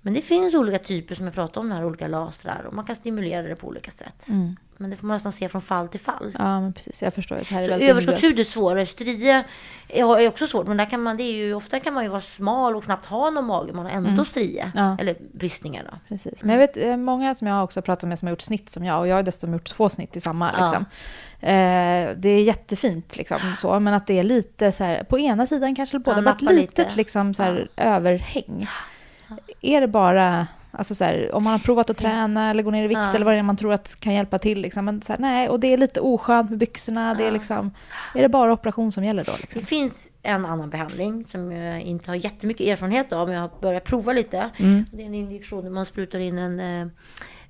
[0.00, 2.96] Men det finns olika typer som jag pratade om, här olika lasrar och man kan
[2.96, 4.28] stimulera det på olika sätt.
[4.28, 4.56] Mm.
[4.80, 6.36] Men det får man nästan se från fall till fall.
[6.38, 7.02] Ja, men precis.
[7.02, 7.36] Jag förstår.
[7.36, 8.86] Det här är Så väldigt överskottshud är svårare.
[8.86, 9.44] Strie
[9.88, 12.20] är också svårt, men där kan man, det är ju, ofta kan man ju vara
[12.20, 14.24] smal och knappt ha någon mage, man har ändå.
[14.36, 14.70] Mm.
[14.74, 14.96] Ja.
[15.00, 15.98] Eller bristningar då.
[16.08, 16.42] Precis.
[16.42, 18.84] Men jag vet eh, många som jag också pratat med som har gjort snitt som
[18.84, 20.50] jag och jag har dessutom gjort två snitt i samma.
[20.58, 20.64] Ja.
[20.64, 20.84] Liksom.
[21.40, 25.46] Eh, det är jättefint liksom, så, men att det är lite så här, på ena
[25.46, 26.96] sidan kanske eller båda, Ja, men ett litet lite.
[26.96, 28.68] liksom, så här, överhäng.
[29.60, 30.46] Är det bara,
[30.78, 33.14] alltså så här, om man har provat att träna eller gå ner i vikt Ja.
[33.14, 35.48] eller vad det är man tror att kan hjälpa till, liksom, men så här, nej,
[35.48, 37.70] och det är lite oskönt med byxorna, det är liksom,
[38.14, 39.32] är det bara operation som gäller då?
[39.40, 39.60] Liksom?
[39.60, 43.50] Det finns en annan behandling som jag inte har jättemycket erfarenhet av, men jag har
[43.60, 44.50] börjat prova lite.
[44.56, 44.84] Mm.
[44.92, 46.88] Det är en injektion där man sprutar in en, eh,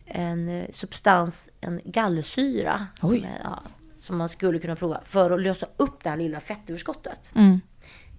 [0.07, 3.63] en eh, substans, en gallsyra, som, är, ja,
[4.03, 7.31] som man skulle kunna prova för att lösa upp det här lilla fettöverskottet.
[7.35, 7.61] Mm.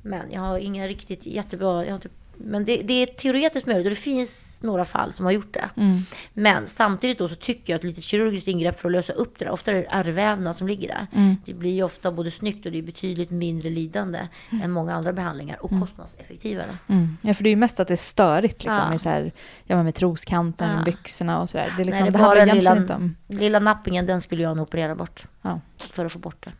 [0.02, 1.86] Men jag har inga riktigt jättebra...
[1.86, 5.26] Jag har inte, men det, det är teoretiskt möjligt och det finns några fall som
[5.26, 5.70] har gjort det.
[5.78, 6.02] Mm.
[6.34, 9.40] Men samtidigt då så tycker jag att ett litet kirurgiskt ingrepp för att lösa upp
[9.40, 11.08] det där, ofta är det ärrvävnad som ligger där.
[11.16, 11.36] Mm.
[11.46, 14.28] Det blir ju ofta både snyggt och det är betydligt mindre lidande
[14.64, 16.78] än många andra behandlingar och kostnadseffektivare.
[16.88, 17.18] Mm.
[17.22, 18.96] Ja, för det är ju mest att det är störigt liksom, Ja.
[18.96, 19.32] i så här,
[19.64, 20.84] ja, med troskanten, Ja.
[20.84, 21.74] byxorna och sådär.
[21.78, 23.16] Det, är liksom, Nej, det det handlar egentligen lilla, inte om...
[23.28, 25.24] lilla nappingen, den skulle jag nog operera bort.
[25.42, 25.60] Ja.
[25.92, 26.52] För att få bort det.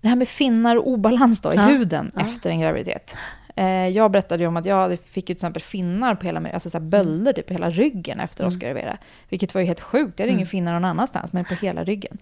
[0.00, 3.16] Det här med finnar och obalans då i huden efter en graviditet.
[3.56, 6.70] Eh, jag berättade ju om att jag fick ju till exempel finnar på hela, alltså
[6.70, 8.98] så här bölder typ på hela ryggen efter Oscar Rivera.
[9.28, 10.18] Vilket var ju helt sjukt.
[10.18, 12.18] Jag hade ingen finnar någon annanstans, men på hela ryggen.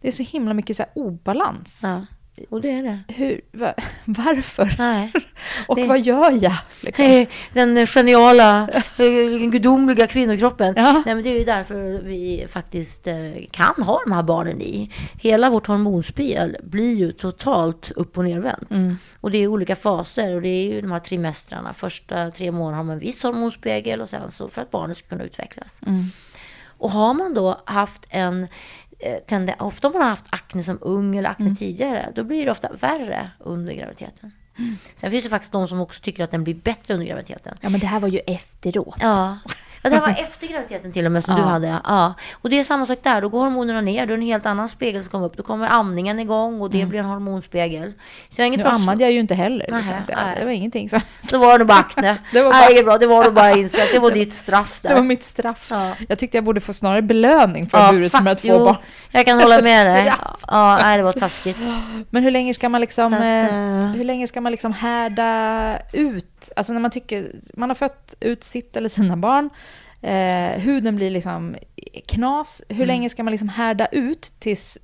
[0.00, 1.80] Det är så himla mycket så obalans.
[1.82, 2.06] Ja.
[2.50, 2.98] Och det är det.
[3.14, 3.74] Hur, va,
[4.04, 4.74] varför?
[4.78, 5.12] Nej.
[5.68, 6.56] Och det- vad gör jag?
[6.80, 7.26] Liksom?
[7.52, 8.68] Den geniala,
[8.98, 10.74] eh, gudomliga kvinnokroppen.
[10.76, 10.92] Ja.
[11.06, 13.14] Nej, men det är ju därför vi faktiskt eh,
[13.50, 14.90] kan ha de här barnen i.
[15.20, 18.70] Hela vårt hormonspel blir ju totalt upp och nervänt.
[18.70, 18.96] Mm.
[19.20, 21.74] Och det är olika faser och det är ju de här trimestrarna.
[21.74, 25.08] Första tre månaderna har man en viss hormonspegel och sen så för att barnet ska
[25.08, 25.80] kunna utvecklas.
[25.86, 26.04] Mm.
[26.78, 28.46] Och har man då haft en
[29.02, 32.44] eh, tenden, ofta om man har haft akne som ung eller akne tidigare, då blir
[32.44, 34.32] det ofta värre under graviditeten.
[34.96, 37.56] Sen finns det faktiskt de som också tycker att den blir bättre under graviditeten.
[37.60, 38.96] Ja, men det här var ju efteråt.
[39.00, 39.38] Ja.
[39.82, 41.46] Ja, det här var efter graviditeten till och med som du Ja.
[41.46, 41.76] hade.
[41.84, 42.14] Ja.
[42.32, 43.20] Och det är samma sak där.
[43.20, 44.06] Då går hormonerna ner.
[44.06, 45.36] Då är det en helt annan spegel som kommer upp.
[45.36, 47.92] Då kommer amningen igång och det blir en hormonspegel.
[48.28, 49.66] Så jag inget Nu bra ammade jag ju inte heller.
[49.68, 50.36] Liksom, så nej.
[50.38, 50.88] det var ingenting.
[50.88, 52.18] Så, Så var det bara akne.
[52.32, 52.98] Det var bara- Nej, bra.
[52.98, 53.92] Det var nog bara inställt.
[53.92, 54.88] Det var ditt straff där.
[54.88, 55.66] det var mitt straff.
[55.70, 55.92] Ja.
[56.08, 58.76] Jag tyckte jag borde få snarare belöning för att ha burit med två jo, barn.
[59.12, 60.12] Jag kan hålla med dig.
[60.46, 61.58] Ja, nej, det var taskigt.
[62.10, 63.26] Men hur länge ska man liksom, att, eh,
[63.80, 66.26] eh, hur länge ska man liksom härda ut?
[66.56, 69.50] Alltså när man tycker, man har fött ut sitt eller sina barn,
[70.02, 71.56] eh, huden blir liksom
[72.08, 72.62] knas.
[72.68, 74.78] Hur länge ska man liksom härda ut tills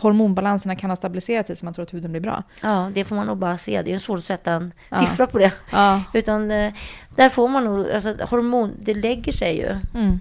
[0.00, 2.42] hormonbalanserna kan ha stabiliserat sig så man tror att huden blir bra?
[2.62, 3.82] Ja, det får man nog bara se.
[3.82, 5.00] Det är svårt att sätta en Ja.
[5.06, 5.52] siffra på det.
[5.72, 6.02] Ja.
[6.14, 6.72] Utan eh,
[7.16, 10.20] där får man nog, alltså hormon, det lägger sig ju Mm.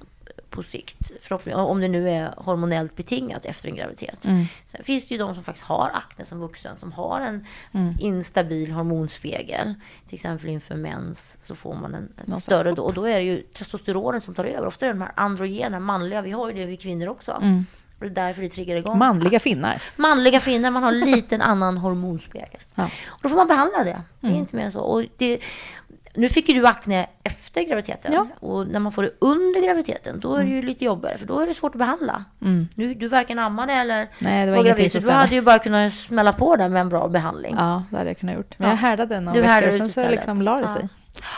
[0.54, 1.12] På sikt.
[1.54, 4.26] Om det nu är hormonellt betingat efter en graviditet.
[4.26, 4.46] Mm.
[4.68, 7.94] Sen finns det ju de som faktiskt har akne som vuxen, som har en Mm.
[8.00, 9.74] instabil hormonspegel.
[10.08, 12.84] Till exempel inför mens så får man en, en större då.
[12.84, 14.68] Och då är det ju testosteronen som tar över.
[14.68, 17.32] Ofta är det de här androgena, manliga, vi har ju det vi kvinnor också.
[17.42, 17.66] Mm.
[18.00, 18.98] Och det är därför det triggar igång.
[18.98, 19.82] Manliga finnar.
[19.96, 22.62] Manliga finnar, man har en liten annan hormonspegel.
[22.76, 22.90] Ja.
[23.08, 24.02] Och då får man behandla det.
[24.20, 24.40] Det är Mm.
[24.40, 24.80] inte mer än så.
[24.80, 25.40] Och det,
[26.16, 28.14] nu fick ju du akne efter graviditeten.
[28.14, 28.28] Ja.
[28.40, 31.18] Och när man får det under graviditeten, då är det ju lite jobbigare.
[31.18, 32.26] För då är det svårt att behandla.
[32.42, 32.68] Mm.
[32.76, 34.92] Nu, du varken ammade eller Nej, det var gravid.
[34.92, 37.56] Så du hade ju bara kunnat smälla på där med en bra behandling.
[37.58, 38.60] Ja, det hade jag kunnat gjort.
[38.60, 38.74] Men Ja.
[38.74, 40.90] jag härdade några Du veckor härdade och sen så liksom la det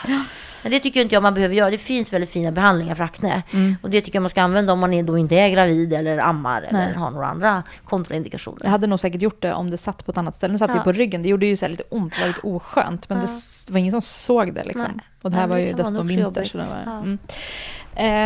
[0.06, 0.20] Ja.
[0.66, 1.70] Men det tycker inte jag man behöver göra.
[1.70, 3.42] Det finns väldigt fina behandlingar för akne.
[3.52, 3.76] Mm.
[3.82, 6.18] Och det tycker jag man ska använda om man är- då inte är gravid eller
[6.18, 6.84] ammar Nej.
[6.84, 8.58] eller har några andra kontraindikationer.
[8.62, 10.52] Jag hade nog säkert gjort det om det satt på ett annat ställe.
[10.52, 10.80] Nu satt det Ja.
[10.80, 11.22] ju på ryggen.
[11.22, 13.08] Det gjorde ju så lite ont, det var lite oskönt.
[13.08, 14.90] Men det, s- det var ingen som såg det liksom.
[14.96, 15.04] Nej.
[15.22, 16.44] Och det här Nej, var det ju vara dessutom vinter.
[16.44, 16.98] Så det var, Ja.
[16.98, 17.18] mm.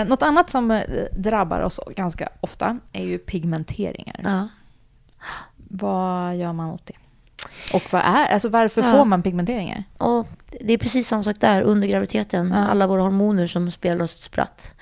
[0.03, 0.83] eh, något annat som eh,
[1.13, 4.21] drabbar oss ganska ofta är ju pigmenteringar.
[4.25, 4.49] Ja.
[5.73, 6.95] Vad gör man åt det?
[7.73, 8.91] Och vad är, alltså varför Ja.
[8.91, 9.85] får man pigmenteringar?
[9.99, 10.29] Och
[10.61, 12.53] det är precis samma sak där under graviditeten.
[12.57, 12.67] Ja.
[12.69, 14.73] Alla våra hormoner som spelar oss ett spratt.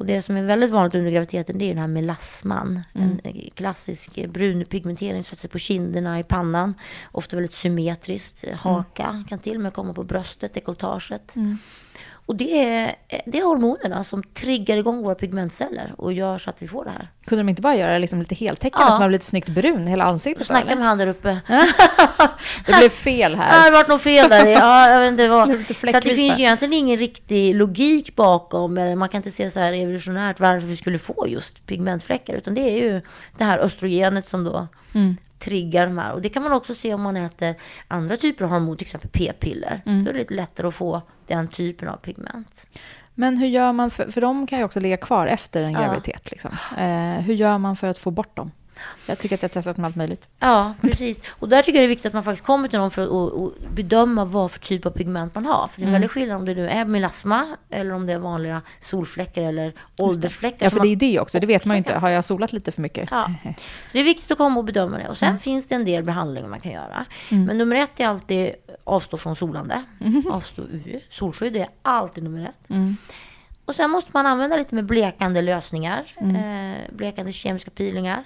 [0.00, 2.82] Och det som är väldigt vanligt under graviditeten det är den här melasman.
[2.94, 3.20] Mm.
[3.24, 6.74] En klassisk brun pigmentering sätter sig på kinderna, i pannan.
[7.12, 8.44] Ofta väldigt symmetriskt.
[8.44, 8.58] Mm.
[8.58, 11.32] Haka kan till och med komma på bröstet, dekolletaget.
[12.30, 12.94] Och det är,
[13.26, 16.90] det är hormonerna som triggar igång våra pigmentceller och gör så att vi får det
[16.90, 17.08] här.
[17.24, 18.92] Kunde de inte bara göra det liksom lite heltäckande Ja.
[18.92, 20.46] så man blir lite snyggt brun hela ansiktet?
[20.46, 21.40] snacka med han där uppe.
[22.66, 23.64] Det blev fel Ja, det här.
[23.64, 24.46] har varit något fel där.
[24.46, 25.48] Ja, jag vet inte vad.
[25.48, 28.78] Det Så det finns ju egentligen ingen riktig logik bakom.
[28.78, 32.34] Eller man kan inte se så här evolutionärt varför vi skulle få just pigmentfläckar.
[32.34, 33.00] Utan det är ju
[33.38, 34.66] det här östrogenet som då
[35.40, 36.12] triggar de här.
[36.12, 37.54] Och det kan man också se om man äter
[37.88, 39.82] andra typer av hormon, till exempel p-piller.
[39.86, 40.04] Mm.
[40.04, 42.66] Då är det lite lättare att få den typen av pigment.
[43.14, 45.80] Men hur gör man, för, för de kan ju också ligga kvar efter en Ja.
[45.80, 46.30] graviditet.
[46.30, 46.50] Liksom.
[46.78, 48.50] Eh, hur gör man för att få bort dem?
[49.06, 50.28] Jag tycker att jag har testat med allt möjligt.
[50.38, 51.18] Ja, precis.
[51.28, 53.08] Och där tycker jag det är viktigt att man faktiskt kommer till någon för att
[53.08, 55.68] och, och bedöma vad för typ av pigment man har.
[55.68, 55.92] För det är Mm.
[55.92, 60.66] väldigt skillnad om det nu är melasma eller om det är vanliga solfläckar eller åldersfläckar.
[60.66, 61.40] Ja, för det är ju det också.
[61.40, 61.98] Det vet man ju inte.
[61.98, 63.08] Har jag solat lite för mycket?
[63.10, 63.30] Ja.
[63.86, 65.08] Så det är viktigt att komma och bedöma det.
[65.08, 67.04] Och sen finns det en del behandlingar man kan göra.
[67.28, 68.52] Men nummer ett är alltid
[68.84, 69.84] avstå från solande.
[70.30, 71.00] Avstå UV.
[71.10, 72.76] Solskydd är alltid nummer ett.
[73.64, 76.04] Och sen måste man använda lite mer blekande lösningar.
[76.20, 78.24] Eh, blekande kemiska peelingar.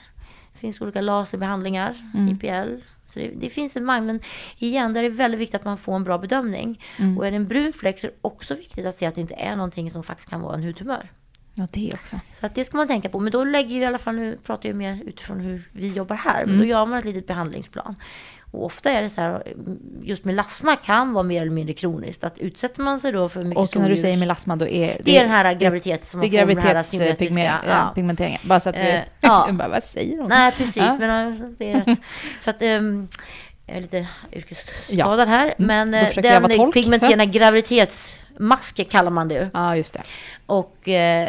[0.65, 1.97] Det finns olika laserbehandlingar,
[2.31, 2.81] IPL.
[3.07, 4.21] Så det, det finns en mängd, men
[4.59, 6.81] igen, där är det väldigt viktigt att man får en bra bedömning.
[7.19, 9.21] Och är det en brun fläck så är det också viktigt att se att det
[9.21, 11.11] inte är någonting som faktiskt kan vara en hudtumör.
[11.55, 12.21] Ja, det också.
[12.33, 13.21] Så att det ska man tänka på.
[13.21, 16.17] Men då lägger ju i alla fall, nu pratar jag mer utifrån hur vi jobbar
[16.17, 16.47] här.
[16.47, 17.97] Men då gör man ett litet behandlingsplan.
[18.55, 19.43] Och ofta är det så här,
[20.03, 22.25] just melasma kan vara mer eller mindre kroniskt.
[22.25, 25.17] Att utsätter man sig då för mycket Och när du säger melasma, då är Det
[25.17, 26.11] är den här graviditets...
[26.11, 28.41] som Det är man får den här symmetriska- graviditetspigmenteringen.
[28.45, 28.91] Bara så att vi...
[28.91, 29.49] Eh, ja.
[29.53, 30.29] bara, vad säger hon?
[30.29, 30.77] Nej, precis.
[30.77, 30.97] Ja.
[31.01, 31.99] Men det är rätt.
[32.41, 32.63] Så att...
[32.63, 33.09] ehm,
[33.67, 35.55] jag är lite yrkesskadad här.
[35.59, 37.27] Mm, Men eh, den pigmenterade
[37.97, 39.49] graviditetsmasker kallar man det ju.
[39.55, 40.03] Ja, just det.
[40.47, 41.29] Och eh,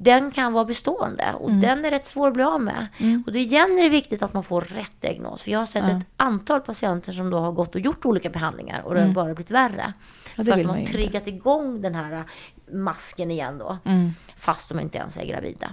[0.00, 1.60] den kan vara bestående och Mm.
[1.60, 2.86] den är rätt svår att bli av med.
[3.26, 5.42] Och det igen är det viktigt att man får rätt diagnos.
[5.42, 8.80] För jag har sett ett antal patienter som då har gått och gjort olika behandlingar
[8.80, 9.82] och det har bara blivit värre.
[9.82, 9.92] Mm.
[10.36, 12.24] Ja, för att de man har triggat igång den här
[12.72, 13.78] masken igen då.
[13.84, 14.10] Mm.
[14.36, 15.70] Fast de inte ens är gravida.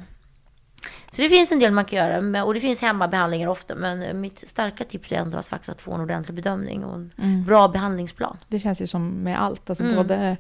[1.16, 3.76] Så det finns en del man kan göra och det finns hemmabehandlingar ofta.
[3.76, 7.12] Men eh, mitt starka tips är ändå att faktiskt få en ordentlig bedömning och en
[7.18, 7.44] Mm.
[7.46, 8.38] bra behandlingsplan.
[8.48, 9.70] Det känns ju som med allt.
[9.70, 9.96] Alltså Mm.
[9.96, 10.38] både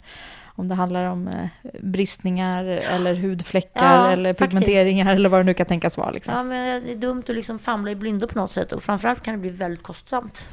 [0.57, 1.47] om det handlar om eh,
[1.81, 4.49] bristningar eller hudfläckar Ja, eller faktiskt.
[4.49, 6.11] pigmenteringar eller vad det nu kan tänkas vara.
[6.11, 6.33] Liksom.
[6.33, 9.23] Ja, men det är dumt att liksom famla i blindo på något sätt och framförallt
[9.23, 10.47] kan det bli väldigt kostsamt.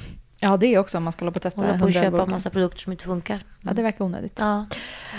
[0.45, 2.07] Ja, det är också om man ska hålla på och testa Hålla på och köpa
[2.17, 2.27] olika.
[2.31, 3.43] massa produkter som inte funkar.
[3.61, 4.37] Ja, det verkar onödigt.
[4.39, 4.67] Ja.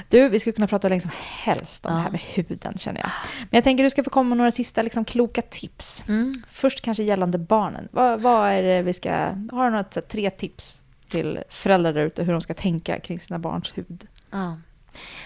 [0.09, 1.97] Du, vi skulle kunna prata hur länge som helst om Ja.
[1.97, 3.09] det här med huden känner jag.
[3.39, 6.05] Men jag tänker du ska få komma med några sista liksom, kloka tips.
[6.07, 6.43] Mm.
[6.49, 7.87] Först kanske gällande barnen.
[7.91, 9.11] Vad, vad är det vi ska...
[9.51, 13.39] Har du några tre tips till föräldrar där ute hur de ska tänka kring sina
[13.39, 14.07] barns hud?
[14.31, 14.57] ja.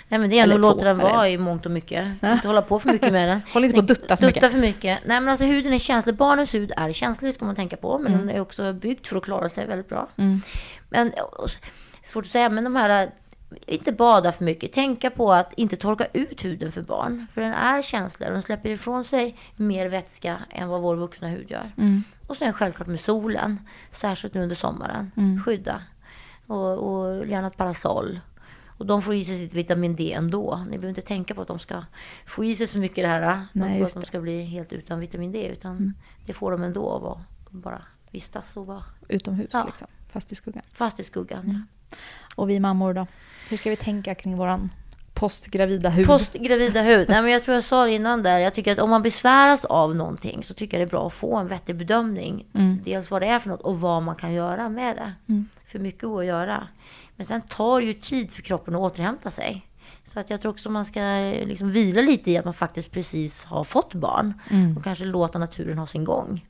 [0.07, 2.24] Nej men det är att låta den vara i mångt och mycket.
[2.24, 3.41] Inte hålla på för mycket med den.
[3.53, 4.51] Håll inte på att dutta så Dutta mycket.
[4.51, 4.99] för mycket.
[5.05, 6.15] Nej men alltså huden är känslig.
[6.15, 7.97] Barnens hud är känslig ska man tänka på.
[7.97, 8.28] Men Mm.
[8.28, 10.07] den är också byggd för att klara sig väldigt bra.
[10.89, 11.49] Men och,
[12.03, 12.49] svårt att säga.
[12.49, 13.11] Men de här
[13.65, 14.74] inte bada för mycket.
[14.74, 17.28] Tänka på att inte torka ut huden för barn.
[17.34, 18.30] För den är känslig.
[18.30, 21.72] Den släpper ifrån sig mer vätska än vad vår vuxna hud gör.
[21.78, 22.03] Mm.
[22.28, 23.59] Och sen självklart med solen.
[23.91, 25.11] Särskilt nu under sommaren.
[25.18, 25.43] Mm.
[25.43, 25.82] Skydda.
[26.47, 28.20] Och, och gärna ett parasoll.
[28.78, 30.58] Och de får i sig sitt vitamin D ändå.
[30.66, 31.84] Ni behöver inte tänka på att de ska
[32.26, 33.22] få i sig så mycket det här.
[33.22, 35.48] De Nej, att de ska bli helt utan vitamin D.
[35.48, 35.94] Utan
[36.26, 39.64] det får de ändå av att bara vistas och vara Utomhus, Ja.
[39.66, 40.64] liksom, fast i skuggan.
[40.74, 41.66] fast i skuggan.
[41.90, 41.98] Ja.
[42.36, 43.08] Och vi mammor då?
[43.50, 44.70] Hur ska vi tänka kring våran
[45.14, 46.08] postgravida hud?
[46.08, 47.10] Postgravida hud.
[47.10, 48.38] Nej, men jag tror jag sa det innan där.
[48.40, 51.14] Jag tycker att om man besväras av någonting så tycker jag det är bra att
[51.14, 52.46] få en vettig bedömning.
[52.86, 55.14] Dels vad det är för något och vad man kan göra med det.
[55.68, 56.68] För mycket går att göra.
[57.18, 59.65] Men sen tar det ju tid för kroppen att återhämta sig.
[60.13, 61.01] Så att jag tror också man ska
[61.45, 64.34] liksom vila lite i att man faktiskt precis har fått barn.
[64.78, 66.45] Och kanske låta naturen ha sin gång.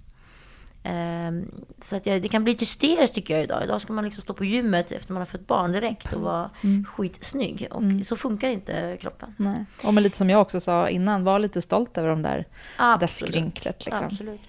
[0.84, 1.52] Ehm,
[1.82, 3.64] så att jag, det kan bli lite hysteriskt tycker jag idag.
[3.64, 6.50] Idag ska man liksom stå på gymmet efter man har fått barn direkt och vara
[6.88, 7.68] skitsnygg.
[7.72, 9.36] Och så funkar inte kroppen.
[9.38, 9.66] Nej.
[9.84, 12.44] Och men lite som jag också sa innan, var lite stolt över de där, det
[12.78, 13.32] där Absolut.
[13.32, 13.86] skrynklet.
[13.86, 14.06] Liksom.
[14.06, 14.42] Absolut.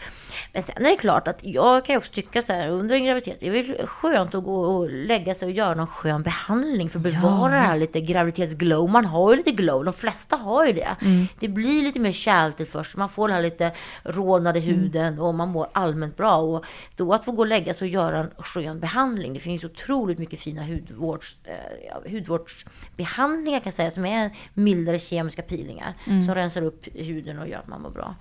[0.53, 3.05] Men sen är det klart att jag kan ju också tycka så här under en
[3.05, 3.37] graviditet.
[3.41, 6.99] Det är väl skönt att gå och lägga sig och göra någon skön behandling för
[6.99, 8.91] att bevara det här lite graviditetsglow.
[8.91, 9.85] Man har ju lite glow.
[9.85, 10.97] De flesta har ju det.
[11.03, 11.27] Mm.
[11.41, 12.99] Det blir lite mer kärltillförsel.
[12.99, 13.73] Man får den här lite
[14.03, 14.71] rodnade Mm.
[14.71, 16.37] huden och man mår allmänt bra.
[16.37, 16.65] Och
[16.97, 19.35] då att få gå och lägga sig och göra en skön behandling.
[19.35, 21.55] Det finns otroligt mycket fina hudvårds, eh,
[21.87, 25.95] ja, hudvårdsbehandlingar kan jag säga som är mildare kemiska peelingar.
[26.07, 26.27] Mm.
[26.27, 28.15] Som rensar upp huden och gör att man mår bra.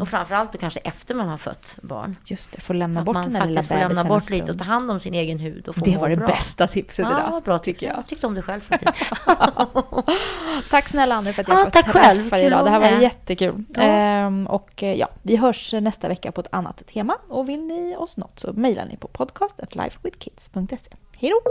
[0.00, 2.14] Och framförallt då kanske efter man har fött barn.
[2.24, 4.52] Just det, få lämna Att bort man den där lilla faktiskt får lämna bort lite
[4.52, 5.68] och ta hand om sin egen hud.
[5.68, 6.26] Och få Det var det bra.
[6.26, 7.96] bästa tipset Ja, idag, vad bra tycker jag.
[7.96, 8.92] Jag tyckte om det själv faktiskt.
[10.70, 12.30] Tack snälla Annie för att jag Ja, får tack träffa själv.
[12.30, 12.64] dig idag.
[12.64, 13.64] Det här var jättekul.
[13.68, 13.82] Ja.
[13.82, 17.16] Ehm, och eh, ja, vi hörs nästa vecka på ett annat tema.
[17.28, 20.90] Och vill ni oss något så mejlar ni på podcast.lifewithkids.se.
[21.16, 21.50] Hej då!